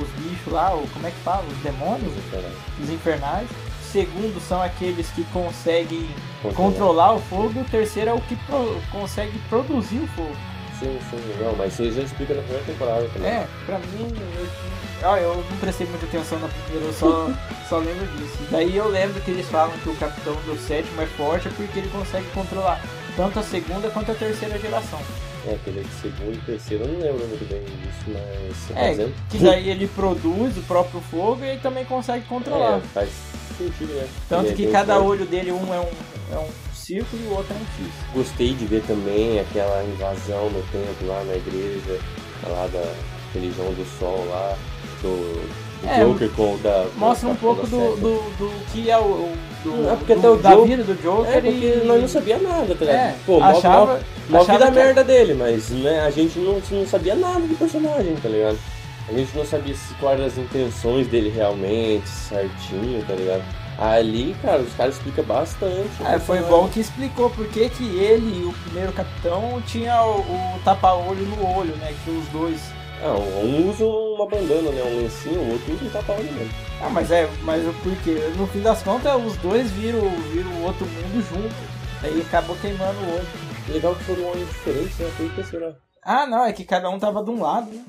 os 0.00 0.08
bichos 0.22 0.52
lá, 0.52 0.74
o, 0.74 0.86
como 0.88 1.06
é 1.06 1.10
que 1.10 1.18
fala? 1.24 1.44
Os 1.50 1.58
demônios? 1.58 2.12
Os 2.12 2.18
infernais. 2.18 2.54
Os 2.82 2.90
infernais. 2.90 3.48
Segundo 3.92 4.40
são 4.46 4.60
aqueles 4.60 5.08
que 5.10 5.24
conseguem 5.32 6.08
Controlar. 6.54 7.14
o 7.14 7.20
fogo, 7.20 7.52
e 7.56 7.60
o 7.62 7.64
terceiro 7.64 8.10
é 8.10 8.12
o 8.12 8.20
que 8.20 8.36
pro- 8.36 8.80
consegue 8.92 9.38
produzir 9.48 9.98
o 9.98 10.06
fogo. 10.08 10.36
Sim, 10.78 10.98
sim, 11.10 11.16
não, 11.42 11.56
mas 11.56 11.72
você 11.72 11.90
já 11.90 12.02
explica 12.02 12.34
na 12.34 12.42
primeira 12.42 12.64
temporada 12.66 13.08
também. 13.14 13.30
É, 13.30 13.46
pra 13.64 13.78
mim, 13.78 14.12
eu, 15.00 15.10
ah, 15.10 15.18
eu 15.18 15.36
não 15.50 15.56
prestei 15.58 15.86
muita 15.86 16.04
atenção 16.04 16.38
na 16.38 16.48
primeira, 16.48 16.86
eu 16.88 16.92
só, 16.92 17.30
só 17.70 17.78
lembro 17.78 18.06
disso. 18.18 18.36
Daí 18.50 18.76
eu 18.76 18.86
lembro 18.88 19.18
que 19.22 19.30
eles 19.30 19.46
falam 19.48 19.72
que 19.78 19.88
o 19.88 19.96
capitão 19.96 20.34
do 20.34 20.58
sétimo 20.58 21.00
é 21.00 21.06
forte 21.06 21.48
porque 21.56 21.78
ele 21.78 21.88
consegue 21.88 22.26
controlar 22.34 22.78
tanto 23.16 23.38
a 23.38 23.42
segunda 23.42 23.88
quanto 23.88 24.12
a 24.12 24.14
terceira 24.14 24.58
geração. 24.58 25.00
É, 25.46 25.54
aquele 25.54 25.82
de 25.82 25.94
segundo 26.00 26.34
e 26.34 26.40
terceiro, 26.44 26.84
eu 26.84 26.92
não 26.92 27.00
lembro 27.00 27.26
muito 27.28 27.48
bem 27.48 27.62
disso, 27.62 28.04
mas 28.08 28.76
É, 28.76 28.90
dizendo? 28.90 29.14
que 29.30 29.38
daí 29.38 29.68
ele 29.70 29.86
produz 29.88 30.56
o 30.56 30.62
próprio 30.62 31.00
fogo 31.02 31.44
e 31.44 31.48
ele 31.50 31.60
também 31.60 31.84
consegue 31.84 32.24
controlar. 32.26 32.78
É, 32.78 32.80
faz 32.92 33.10
sentido, 33.56 33.92
né? 33.94 34.08
Tanto 34.28 34.50
é 34.50 34.52
que 34.54 34.66
cada 34.66 34.98
olho 35.00 35.24
dele, 35.24 35.52
um 35.52 35.72
é 35.72 35.78
um, 35.78 36.34
é 36.34 36.38
um 36.38 36.48
círculo 36.74 37.22
e 37.22 37.26
o 37.28 37.36
outro 37.36 37.54
é 37.54 37.56
um 37.56 37.84
X. 37.84 37.92
Gostei 38.12 38.54
de 38.54 38.66
ver 38.66 38.82
também 38.86 39.38
aquela 39.38 39.84
invasão 39.84 40.50
no 40.50 40.62
templo 40.72 41.06
lá 41.08 41.22
na 41.24 41.34
igreja, 41.34 42.00
lá 42.48 42.66
da 42.66 42.84
religião 43.32 43.66
do 43.72 43.84
sol 44.00 44.26
lá, 44.28 44.56
do, 45.02 45.46
do 45.82 45.88
É, 45.88 46.04
Joker 46.04 46.30
com 46.30 46.54
o 46.54 46.58
da. 46.58 46.86
Mostra 46.96 47.28
um 47.28 47.36
pouco 47.36 47.66
do, 47.68 47.96
do, 47.96 48.36
do 48.36 48.72
que 48.72 48.90
é 48.90 48.98
o. 48.98 49.02
o- 49.02 49.55
do, 49.70 49.90
É, 49.92 49.96
porque 49.96 50.14
do- 50.14 50.18
até 50.20 50.30
o 50.30 50.36
da 50.36 50.50
Joker- 50.50 50.66
vida 50.68 50.82
do 50.84 51.02
Joker 51.02 51.30
É, 51.36 51.40
porque 51.40 51.80
e. 51.82 51.86
nós 51.86 52.00
não 52.00 52.08
sabia 52.08 52.38
nada, 52.38 52.74
tá 52.74 52.84
ligado? 52.84 52.96
É, 52.96 53.14
Pô, 53.26 53.42
achava, 53.42 54.00
mó, 54.28 54.38
achava 54.40 54.58
vida 54.58 54.66
que- 54.70 54.78
merda 54.78 55.04
dele, 55.04 55.34
mas 55.34 55.70
né, 55.70 56.00
a 56.00 56.10
gente 56.10 56.38
não, 56.38 56.60
não 56.70 56.86
sabia 56.86 57.14
nada 57.14 57.40
do 57.40 57.54
personagem, 57.58 58.14
tá 58.16 58.28
ligado? 58.28 58.58
A 59.08 59.12
gente 59.12 59.36
não 59.36 59.44
sabia 59.44 59.74
se, 59.74 59.94
quais 59.94 60.18
eram 60.18 60.26
as 60.26 60.36
intenções 60.36 61.06
dele 61.06 61.30
realmente, 61.34 62.08
certinho, 62.08 63.04
tá 63.06 63.14
ligado? 63.14 63.42
Ali, 63.78 64.34
cara, 64.42 64.62
os 64.62 64.72
caras 64.72 64.96
explicam 64.96 65.22
bastante. 65.24 65.76
É, 66.00 66.18
foi 66.18 66.38
personagem. 66.38 66.48
bom 66.48 66.68
que 66.68 66.80
explicou 66.80 67.28
por 67.30 67.46
que 67.46 67.68
que 67.68 67.84
ele 67.84 68.40
e 68.40 68.44
o 68.46 68.52
primeiro 68.64 68.90
capitão 68.92 69.62
tinha 69.66 70.02
o, 70.02 70.20
o 70.20 70.58
tapa-olho 70.64 71.22
no 71.26 71.46
olho, 71.58 71.76
né? 71.76 71.92
Que 72.04 72.10
os 72.10 72.26
dois. 72.28 72.58
Ah, 73.02 73.12
um 73.12 73.68
usa 73.68 73.84
uma 73.84 74.26
bandana, 74.26 74.70
né? 74.70 74.82
Um 74.82 75.02
lencinho, 75.02 75.40
o 75.40 75.52
outro 75.52 75.74
usa 75.74 75.84
um 75.84 75.90
tapa-olho 75.90 76.32
mesmo. 76.32 76.52
Ah, 76.80 76.88
mas 76.90 77.10
é, 77.10 77.28
mas 77.42 77.66
o 77.66 77.72
porquê? 77.74 78.14
No 78.36 78.46
fim 78.46 78.60
das 78.60 78.82
contas, 78.82 79.14
os 79.24 79.36
dois 79.38 79.70
viram, 79.72 80.08
viram 80.32 80.50
o 80.52 80.64
outro 80.64 80.86
mundo 80.86 81.22
junto. 81.28 81.54
Aí 82.02 82.20
acabou 82.20 82.56
queimando 82.56 82.98
o 83.00 83.14
olho. 83.14 83.26
Legal 83.68 83.94
que 83.94 84.04
foram 84.04 84.24
olhos 84.26 84.48
diferentes, 84.48 84.98
né? 84.98 85.30
Que 85.34 85.44
será? 85.44 85.74
Ah, 86.02 86.26
não, 86.26 86.44
é 86.44 86.52
que 86.52 86.64
cada 86.64 86.88
um 86.88 86.98
tava 86.98 87.22
de 87.22 87.30
um 87.30 87.42
lado, 87.42 87.70
né? 87.70 87.84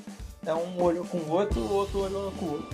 É 0.46 0.54
um 0.54 0.82
olho 0.82 1.04
com 1.04 1.18
o 1.18 1.30
outro, 1.30 1.60
o 1.60 1.72
outro 1.72 2.00
olho 2.00 2.32
com 2.38 2.46
o 2.46 2.52
outro. 2.52 2.68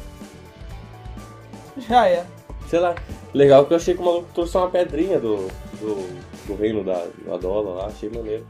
Já 1.77 2.09
é. 2.09 2.25
Sei 2.69 2.79
lá. 2.79 2.95
Legal 3.33 3.67
que 3.67 3.73
eu 3.73 3.77
achei 3.77 3.95
que 3.95 4.01
o 4.01 4.05
maluco 4.05 4.29
trouxe 4.33 4.57
uma 4.57 4.71
pedrinha 4.71 5.19
do, 5.19 5.49
do, 5.81 6.47
do 6.47 6.57
reino 6.57 6.85
da, 6.85 7.05
da 7.27 7.37
Dola 7.37 7.83
lá, 7.83 7.87
achei 7.87 8.09
maneiro. 8.09 8.47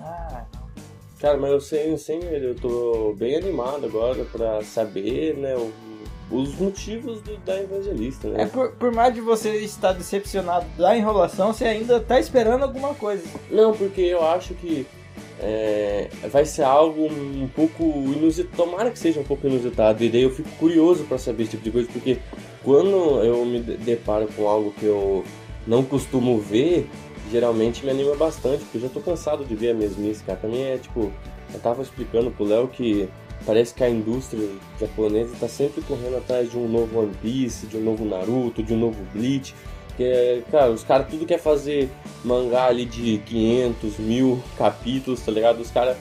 Ah, 0.00 0.44
Cara, 1.20 1.36
mas 1.36 1.50
eu 1.50 1.60
sei, 1.60 1.96
sem 1.98 2.22
ele, 2.24 2.48
eu 2.50 2.54
tô 2.54 3.14
bem 3.18 3.36
animado 3.36 3.84
agora 3.86 4.24
pra 4.32 4.62
saber, 4.62 5.36
né, 5.36 5.54
o- 5.54 5.70
os 6.34 6.54
motivos 6.58 7.20
do- 7.20 7.36
da 7.38 7.60
evangelista, 7.60 8.28
É 8.28 8.30
né? 8.30 8.46
por, 8.46 8.70
por 8.72 8.92
mais 8.92 9.12
de 9.12 9.20
você 9.20 9.56
estar 9.56 9.92
decepcionado 9.92 10.64
da 10.78 10.96
enrolação, 10.96 11.52
você 11.52 11.64
ainda 11.66 12.00
tá 12.00 12.18
esperando 12.18 12.62
alguma 12.62 12.94
coisa. 12.94 13.24
Não, 13.50 13.72
porque 13.74 14.00
eu 14.00 14.24
acho 14.26 14.54
que 14.54 14.86
é, 15.42 16.08
vai 16.30 16.44
ser 16.44 16.62
algo 16.62 17.06
um 17.06 17.48
pouco 17.54 17.82
inusitado, 17.82 18.56
tomara 18.56 18.90
que 18.90 18.98
seja 18.98 19.20
um 19.20 19.24
pouco 19.24 19.46
inusitado, 19.46 20.04
e 20.04 20.08
daí 20.08 20.22
eu 20.22 20.30
fico 20.30 20.48
curioso 20.58 21.04
pra 21.04 21.16
saber 21.18 21.42
esse 21.44 21.52
tipo 21.52 21.64
de 21.64 21.70
coisa, 21.70 21.88
porque 21.92 22.18
quando 22.62 23.24
eu 23.24 23.44
me 23.44 23.58
de- 23.60 23.76
deparo 23.78 24.28
com 24.36 24.46
algo 24.46 24.70
que 24.78 24.84
eu 24.86 25.24
não 25.66 25.82
costumo 25.82 26.38
ver, 26.38 26.88
geralmente 27.30 27.84
me 27.84 27.90
anima 27.90 28.14
bastante, 28.16 28.58
porque 28.64 28.78
eu 28.78 28.82
já 28.82 28.88
tô 28.88 29.00
cansado 29.00 29.44
de 29.44 29.54
ver 29.54 29.70
a 29.70 29.74
mesmice, 29.74 30.22
cara. 30.24 30.38
Também 30.40 30.62
é 30.64 30.76
tipo, 30.78 31.12
eu 31.52 31.60
tava 31.60 31.82
explicando 31.82 32.30
pro 32.30 32.44
Léo 32.44 32.68
que 32.68 33.08
parece 33.46 33.72
que 33.74 33.82
a 33.84 33.88
indústria 33.88 34.46
japonesa 34.78 35.34
tá 35.40 35.48
sempre 35.48 35.80
correndo 35.82 36.16
atrás 36.18 36.50
de 36.50 36.58
um 36.58 36.68
novo 36.68 37.00
One 37.00 37.12
Piece, 37.22 37.66
de 37.66 37.76
um 37.76 37.80
novo 37.82 38.04
Naruto, 38.04 38.62
de 38.62 38.74
um 38.74 38.78
novo 38.78 38.98
Bleach. 39.14 39.54
Que, 39.96 40.04
é, 40.04 40.42
cara, 40.50 40.70
os 40.70 40.82
caras 40.84 41.08
tudo 41.08 41.26
quer 41.26 41.38
fazer 41.38 41.88
mangá 42.24 42.66
ali 42.66 42.84
de 42.84 43.18
500, 43.26 43.98
mil 43.98 44.40
capítulos, 44.56 45.20
tá 45.20 45.30
ligado? 45.32 45.60
Os 45.60 45.70
caras. 45.70 45.96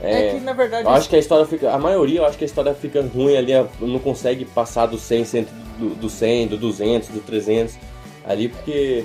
É, 0.00 0.28
É, 0.28 0.34
que 0.34 0.40
na 0.40 0.52
verdade. 0.52 0.84
eu 0.84 0.90
acho 0.90 1.08
que 1.08 1.16
a 1.16 1.18
história 1.18 1.46
fica. 1.46 1.70
A 1.72 1.78
maioria 1.78 2.20
eu 2.20 2.26
acho 2.26 2.36
que 2.36 2.44
a 2.44 2.46
história 2.46 2.74
fica 2.74 3.02
ruim 3.02 3.36
ali, 3.36 3.52
não 3.80 3.98
consegue 3.98 4.44
passar 4.44 4.86
do 4.86 4.98
100, 4.98 5.24
cento- 5.24 5.52
do, 5.78 5.90
do 5.94 6.08
100, 6.08 6.48
do 6.48 6.56
200, 6.56 7.08
do 7.10 7.20
300 7.20 7.76
ali, 8.24 8.48
porque 8.48 9.04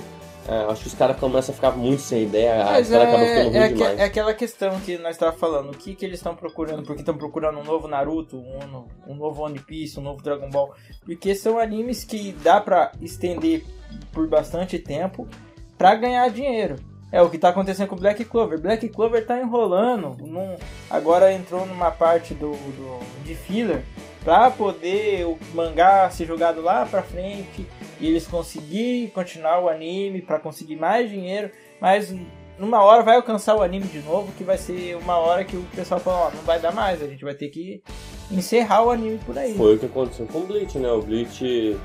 acho 0.70 0.82
que 0.82 0.88
os 0.88 0.94
caras 0.94 1.18
começam 1.18 1.52
a 1.52 1.56
ficar 1.56 1.72
muito 1.72 2.00
sem 2.00 2.22
ideia, 2.24 2.64
Mas 2.64 2.88
história 2.90 3.04
é, 3.10 3.10
ficando 3.36 3.48
ruim 3.50 3.56
é, 3.58 3.68
demais. 3.68 3.98
é 4.00 4.04
aquela 4.04 4.32
questão 4.34 4.80
que 4.80 4.96
nós 4.98 5.12
estávamos 5.16 5.40
falando. 5.40 5.70
O 5.70 5.76
que, 5.76 5.94
que 5.94 6.04
eles 6.04 6.18
estão 6.18 6.34
procurando? 6.34 6.82
Porque 6.84 7.00
estão 7.02 7.16
procurando 7.16 7.58
um 7.58 7.64
novo 7.64 7.86
Naruto, 7.88 8.36
um, 8.36 8.84
um 9.06 9.14
novo 9.14 9.42
One 9.42 9.58
Piece, 9.58 9.98
um 9.98 10.02
novo 10.02 10.22
Dragon 10.22 10.48
Ball. 10.50 10.72
Porque 11.04 11.34
são 11.34 11.58
animes 11.58 12.04
que 12.04 12.32
dá 12.42 12.60
pra 12.60 12.92
estender 13.00 13.64
por 14.12 14.26
bastante 14.28 14.78
tempo 14.78 15.28
pra 15.76 15.94
ganhar 15.94 16.28
dinheiro. 16.30 16.76
É 17.10 17.22
o 17.22 17.30
que 17.30 17.38
tá 17.38 17.48
acontecendo 17.48 17.88
com 17.88 17.96
o 17.96 17.98
Black 17.98 18.22
Clover. 18.24 18.60
Black 18.60 18.86
Clover 18.90 19.26
tá 19.26 19.40
enrolando. 19.40 20.16
num- 20.26 20.56
agora 20.90 21.32
entrou 21.32 21.64
numa 21.66 21.90
parte 21.90 22.34
do, 22.34 22.52
do- 22.52 23.24
de 23.24 23.34
filler 23.34 23.82
pra 24.22 24.50
poder 24.50 25.24
o 25.26 25.38
mangá 25.54 26.10
ser 26.10 26.26
jogado 26.26 26.60
lá 26.60 26.84
pra 26.84 27.02
frente 27.02 27.66
e 28.00 28.06
eles 28.06 28.26
conseguirem 28.26 29.08
continuar 29.08 29.60
o 29.60 29.68
anime 29.68 30.22
pra 30.22 30.38
conseguir 30.38 30.76
mais 30.76 31.10
dinheiro. 31.10 31.50
Mas 31.80 32.14
numa 32.58 32.82
hora 32.82 33.02
vai 33.02 33.16
alcançar 33.16 33.54
o 33.56 33.62
anime 33.62 33.86
de 33.86 34.00
novo, 34.00 34.32
que 34.36 34.44
vai 34.44 34.58
ser 34.58 34.96
uma 34.96 35.16
hora 35.16 35.44
que 35.44 35.56
o 35.56 35.62
pessoal 35.74 36.00
fala, 36.00 36.26
ó, 36.26 36.30
não 36.30 36.42
vai 36.42 36.58
dar 36.58 36.72
mais, 36.72 37.02
a 37.02 37.06
gente 37.06 37.24
vai 37.24 37.34
ter 37.34 37.48
que 37.48 37.82
encerrar 38.30 38.84
o 38.84 38.90
anime 38.90 39.18
por 39.24 39.38
aí. 39.38 39.54
Foi 39.54 39.76
o 39.76 39.78
que 39.78 39.86
aconteceu 39.86 40.26
com 40.26 40.38
o 40.38 40.46
Bleach, 40.46 40.78
né? 40.78 40.90
O 40.90 41.00
Bleach 41.00 41.76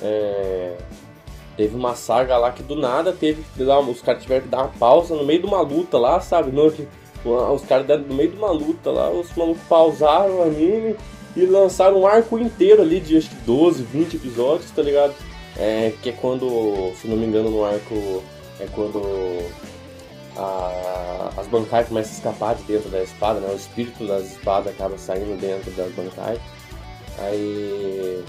é, 0.00 0.76
teve 1.56 1.76
uma 1.76 1.94
saga 1.94 2.38
lá 2.38 2.50
que 2.50 2.62
do 2.62 2.74
nada 2.74 3.12
teve 3.12 3.42
que 3.54 3.64
dar, 3.64 3.78
os 3.80 4.00
caras 4.00 4.22
tiveram 4.22 4.42
que 4.42 4.48
dar 4.48 4.62
uma 4.62 4.68
pausa 4.68 5.14
no 5.14 5.24
meio 5.24 5.40
de 5.40 5.46
uma 5.46 5.60
luta 5.60 5.98
lá, 5.98 6.20
sabe? 6.20 6.50
Que, 6.72 6.88
os 7.24 7.64
caras 7.66 7.86
no 8.06 8.14
meio 8.14 8.30
de 8.30 8.36
uma 8.36 8.50
luta 8.50 8.90
lá, 8.90 9.10
os 9.10 9.34
malucos 9.36 9.62
pausaram 9.68 10.40
o 10.40 10.42
anime 10.42 10.96
e 11.36 11.44
lançaram 11.46 12.00
um 12.00 12.06
arco 12.06 12.38
inteiro 12.38 12.82
ali 12.82 13.00
de 13.00 13.16
acho 13.16 13.28
que 13.30 13.36
12, 13.36 13.82
20 13.84 14.16
episódios, 14.16 14.70
tá 14.70 14.82
ligado? 14.82 15.14
É, 15.56 15.92
que 16.02 16.08
é 16.10 16.12
quando, 16.12 16.92
se 17.00 17.06
não 17.06 17.16
me 17.16 17.26
engano, 17.26 17.50
no 17.50 17.64
arco 17.64 18.22
é 18.58 18.66
quando 18.74 19.02
a- 20.36 21.30
as 21.36 21.46
bancais 21.46 21.88
começam 21.88 22.12
a 22.12 22.16
escapar 22.16 22.54
de 22.54 22.62
dentro 22.64 22.88
da 22.88 23.02
espada, 23.02 23.40
né? 23.40 23.50
O 23.52 23.56
espírito 23.56 24.06
das 24.06 24.32
espadas 24.32 24.72
acaba 24.74 24.96
saindo 24.96 25.38
dentro 25.40 25.70
das 25.72 25.92
bancais. 25.92 26.38
Aí 27.18 28.24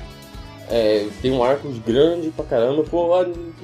é, 0.70 1.08
tem 1.22 1.32
um 1.32 1.44
arco 1.44 1.70
grande 1.86 2.30
pra 2.32 2.46
caramba, 2.46 2.84
pô, 2.84 3.08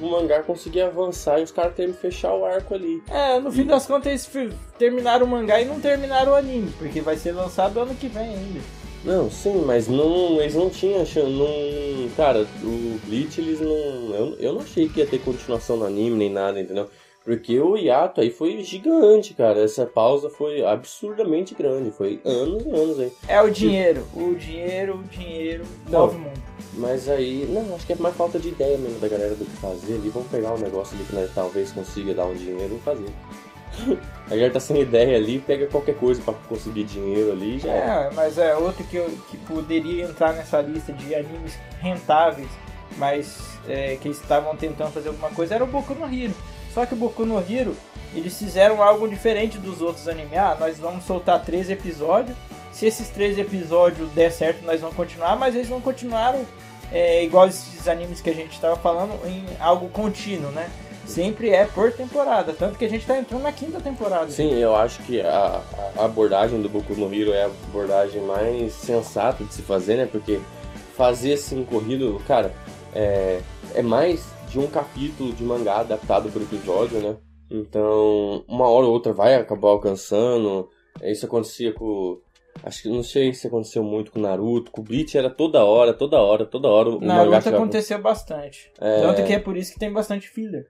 o 0.00 0.10
mangá 0.10 0.42
conseguia 0.42 0.86
avançar 0.86 1.38
e 1.40 1.42
os 1.42 1.50
caras 1.50 1.74
têm 1.74 1.92
que 1.92 1.98
fechar 2.00 2.32
o 2.34 2.44
arco 2.44 2.74
ali. 2.74 3.02
É, 3.10 3.38
no 3.38 3.50
fim 3.52 3.64
das 3.64 3.86
contas 3.86 4.06
eles 4.32 4.54
terminaram 4.78 5.26
o 5.26 5.28
mangá 5.28 5.60
e 5.60 5.64
não 5.66 5.80
terminaram 5.80 6.32
o 6.32 6.34
anime, 6.34 6.72
porque 6.78 7.00
vai 7.00 7.16
ser 7.16 7.32
lançado 7.32 7.78
ano 7.80 7.94
que 7.94 8.06
vem 8.08 8.28
ainda. 8.34 8.60
Não, 9.02 9.30
sim, 9.30 9.62
mas 9.66 9.88
não, 9.88 10.40
eles 10.40 10.54
não 10.54 10.68
tinham 10.68 11.04
chance, 11.06 11.30
não, 11.30 12.08
cara, 12.16 12.46
o 12.62 13.00
Bleach 13.06 13.40
eles 13.40 13.58
não, 13.58 14.14
eu, 14.14 14.36
eu 14.38 14.52
não 14.52 14.60
achei 14.60 14.88
que 14.88 15.00
ia 15.00 15.06
ter 15.06 15.20
continuação 15.20 15.78
no 15.78 15.86
anime 15.86 16.16
nem 16.16 16.30
nada, 16.30 16.60
entendeu? 16.60 16.88
Porque 17.24 17.58
o 17.60 17.76
hiato 17.76 18.20
aí 18.20 18.30
foi 18.30 18.62
gigante, 18.62 19.34
cara, 19.34 19.62
essa 19.62 19.86
pausa 19.86 20.28
foi 20.28 20.64
absurdamente 20.64 21.54
grande, 21.54 21.90
foi 21.90 22.20
anos 22.24 22.64
e 22.64 22.70
anos 22.70 22.98
aí. 22.98 23.12
É 23.28 23.40
o 23.40 23.50
dinheiro, 23.50 24.06
o 24.14 24.34
dinheiro, 24.34 24.96
o 24.96 25.02
dinheiro 25.04 25.64
Não. 25.88 26.00
move 26.00 26.16
o 26.16 26.18
mundo. 26.18 26.42
Mas 26.74 27.08
aí, 27.08 27.46
não, 27.50 27.74
acho 27.74 27.86
que 27.86 27.92
é 27.92 27.96
mais 27.96 28.16
falta 28.16 28.38
de 28.38 28.48
ideia 28.48 28.78
mesmo 28.78 28.98
da 29.00 29.08
galera 29.08 29.34
do 29.34 29.44
que 29.44 29.56
fazer 29.56 29.94
ali. 29.94 30.08
Vamos 30.08 30.30
pegar 30.30 30.54
um 30.54 30.58
negócio 30.58 30.96
ali 30.96 31.04
que 31.04 31.14
nós 31.14 31.30
talvez 31.34 31.72
consiga 31.72 32.14
dar 32.14 32.26
um 32.26 32.34
dinheiro 32.34 32.76
e 32.76 32.80
fazer. 32.80 33.08
A 34.26 34.30
galera 34.30 34.52
tá 34.52 34.60
sem 34.60 34.80
ideia 34.80 35.16
ali, 35.16 35.38
pega 35.38 35.66
qualquer 35.66 35.96
coisa 35.96 36.20
pra 36.22 36.34
conseguir 36.48 36.84
dinheiro 36.84 37.32
ali 37.32 37.58
já 37.58 37.70
é. 37.70 38.10
Mas 38.14 38.38
é 38.38 38.56
outro 38.56 38.84
que, 38.84 38.96
eu, 38.96 39.10
que 39.30 39.36
poderia 39.36 40.04
entrar 40.04 40.32
nessa 40.32 40.60
lista 40.60 40.92
de 40.92 41.14
animes 41.14 41.58
rentáveis, 41.80 42.48
mas 42.96 43.58
é, 43.68 43.96
que 43.96 44.08
estavam 44.08 44.56
tentando 44.56 44.92
fazer 44.92 45.08
alguma 45.08 45.30
coisa, 45.30 45.54
era 45.54 45.64
o 45.64 45.66
Boku 45.66 45.94
no 45.94 46.06
Hero. 46.06 46.34
Só 46.72 46.86
que 46.86 46.94
o 46.94 46.96
Boku 46.96 47.24
no 47.24 47.38
Hero, 47.38 47.76
eles 48.14 48.38
fizeram 48.38 48.82
algo 48.82 49.08
diferente 49.08 49.58
dos 49.58 49.80
outros 49.80 50.06
animes. 50.06 50.36
Ah, 50.36 50.56
nós 50.58 50.78
vamos 50.78 51.04
soltar 51.04 51.42
três 51.44 51.68
episódios 51.68 52.36
se 52.72 52.86
esses 52.86 53.08
três 53.08 53.38
episódios 53.38 54.10
der 54.12 54.30
certo, 54.30 54.64
nós 54.64 54.80
vamos 54.80 54.96
continuar, 54.96 55.36
mas 55.36 55.54
eles 55.54 55.68
não 55.68 55.80
continuaram 55.80 56.46
é, 56.92 57.22
igual 57.24 57.48
esses 57.48 57.86
animes 57.88 58.20
que 58.20 58.30
a 58.30 58.34
gente 58.34 58.52
estava 58.52 58.76
falando, 58.76 59.20
em 59.26 59.44
algo 59.58 59.88
contínuo, 59.88 60.50
né? 60.50 60.70
Sempre 61.10 61.50
é 61.50 61.64
por 61.66 61.92
temporada, 61.92 62.52
tanto 62.52 62.78
que 62.78 62.84
a 62.84 62.88
gente 62.88 63.02
está 63.02 63.18
entrando 63.18 63.42
na 63.42 63.52
quinta 63.52 63.80
temporada. 63.80 64.30
Sim, 64.30 64.54
eu 64.54 64.74
acho 64.76 65.02
que 65.02 65.20
a, 65.20 65.60
a 65.96 66.04
abordagem 66.04 66.62
do 66.62 66.68
Boku 66.68 66.94
no 66.94 67.12
Hero 67.12 67.32
é 67.32 67.44
a 67.44 67.46
abordagem 67.46 68.22
mais 68.22 68.72
sensata 68.72 69.42
de 69.44 69.52
se 69.52 69.62
fazer, 69.62 69.96
né? 69.96 70.08
Porque 70.10 70.40
fazer 70.94 71.34
assim 71.34 71.64
corrido, 71.64 72.22
cara, 72.26 72.54
é, 72.94 73.40
é 73.74 73.82
mais 73.82 74.24
de 74.48 74.58
um 74.58 74.66
capítulo 74.66 75.32
de 75.32 75.42
mangá 75.42 75.80
adaptado 75.80 76.30
por 76.30 76.42
episódio, 76.42 77.00
né? 77.00 77.16
Então, 77.50 78.44
uma 78.46 78.68
hora 78.68 78.86
ou 78.86 78.92
outra 78.92 79.12
vai 79.12 79.34
acabar 79.34 79.70
alcançando. 79.70 80.68
Isso 81.02 81.26
acontecia 81.26 81.72
com. 81.72 82.20
Acho 82.62 82.82
que 82.82 82.88
não 82.88 83.02
sei 83.02 83.32
se 83.32 83.46
aconteceu 83.46 83.82
muito 83.82 84.12
com 84.12 84.20
Naruto. 84.20 84.70
Com 84.70 84.82
Bleach 84.82 85.16
era 85.16 85.30
toda 85.30 85.64
hora, 85.64 85.92
toda 85.92 86.20
hora, 86.20 86.46
toda 86.46 86.68
hora. 86.68 86.90
O 86.90 87.00
Naruto 87.00 87.48
aconteceu 87.48 88.00
bastante. 88.00 88.70
É. 88.80 89.00
Tanto 89.00 89.24
que 89.24 89.32
é 89.32 89.38
por 89.38 89.56
isso 89.56 89.72
que 89.72 89.80
tem 89.80 89.92
bastante 89.92 90.28
filler. 90.28 90.66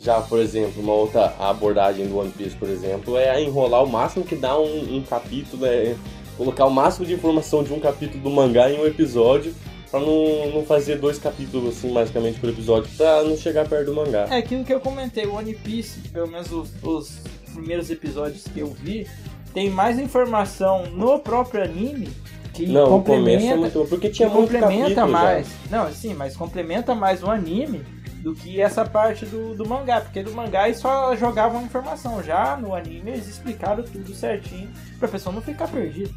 Já, 0.00 0.18
por 0.22 0.38
exemplo, 0.38 0.82
uma 0.82 0.94
outra 0.94 1.34
abordagem 1.38 2.06
do 2.06 2.16
One 2.16 2.30
Piece, 2.30 2.56
por 2.56 2.68
exemplo, 2.70 3.18
é 3.18 3.42
enrolar 3.42 3.84
o 3.84 3.86
máximo 3.86 4.24
que 4.24 4.34
dá 4.34 4.58
um, 4.58 4.96
um 4.96 5.02
capítulo, 5.02 5.66
é 5.66 5.94
colocar 6.38 6.64
o 6.64 6.70
máximo 6.70 7.04
de 7.04 7.12
informação 7.12 7.62
de 7.62 7.70
um 7.70 7.78
capítulo 7.78 8.22
do 8.22 8.30
mangá 8.30 8.70
em 8.70 8.80
um 8.80 8.86
episódio, 8.86 9.54
pra 9.90 10.00
não, 10.00 10.52
não 10.54 10.64
fazer 10.64 10.96
dois 10.96 11.18
capítulos, 11.18 11.76
assim, 11.76 11.92
basicamente, 11.92 12.40
por 12.40 12.48
episódio, 12.48 12.90
pra 12.96 13.22
não 13.24 13.36
chegar 13.36 13.68
perto 13.68 13.86
do 13.86 13.94
mangá. 13.94 14.26
É 14.30 14.38
aquilo 14.38 14.64
que 14.64 14.72
eu 14.72 14.80
comentei, 14.80 15.26
o 15.26 15.34
One 15.34 15.52
Piece, 15.52 16.00
pelo 16.08 16.28
menos 16.28 16.50
os, 16.50 16.70
os 16.82 17.20
primeiros 17.52 17.90
episódios 17.90 18.44
que 18.44 18.60
eu 18.60 18.68
vi, 18.68 19.06
tem 19.52 19.68
mais 19.68 19.98
informação 19.98 20.86
no 20.86 21.18
próprio 21.18 21.62
anime 21.62 22.08
que 22.54 22.66
não, 22.66 22.96
o 22.96 23.02
começo 23.02 23.46
é 23.46 23.50
complementa, 23.50 23.56
muito 23.56 23.88
porque 23.90 24.08
tinha 24.08 24.28
muito 24.30 24.50
complementa 24.50 24.72
capítulo 24.72 24.94
já. 24.94 25.06
mais. 25.06 25.48
Não, 25.70 25.92
sim, 25.92 26.14
mas 26.14 26.36
complementa 26.36 26.94
mais 26.94 27.22
o 27.22 27.30
anime 27.30 27.82
do 28.20 28.34
que 28.34 28.60
essa 28.60 28.84
parte 28.84 29.24
do, 29.26 29.54
do 29.54 29.66
mangá, 29.66 30.00
porque 30.00 30.22
do 30.22 30.32
mangá 30.32 30.68
eles 30.68 30.80
só 30.80 31.14
jogavam 31.16 31.62
informação. 31.62 32.22
Já 32.22 32.56
no 32.56 32.74
anime 32.74 33.12
eles 33.12 33.26
explicaram 33.26 33.82
tudo 33.82 34.14
certinho 34.14 34.70
pra 34.98 35.08
pessoa 35.08 35.34
não 35.34 35.42
ficar 35.42 35.68
perdida. 35.68 36.10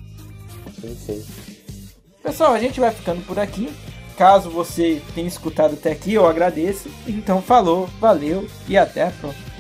Sim, 0.80 0.96
sim. 0.96 1.26
Pessoal, 2.22 2.54
a 2.54 2.60
gente 2.60 2.80
vai 2.80 2.92
ficando 2.92 3.26
por 3.26 3.40
aqui. 3.40 3.74
Caso 4.18 4.50
você 4.50 5.02
tenha 5.16 5.28
escutado 5.28 5.74
até 5.74 5.92
aqui, 5.92 6.14
eu 6.14 6.28
agradeço. 6.28 6.90
Então 7.08 7.42
falou, 7.42 7.88
valeu 8.00 8.48
e 8.68 8.78
até 8.78 9.04
a 9.04 9.12
próxima. 9.12 9.53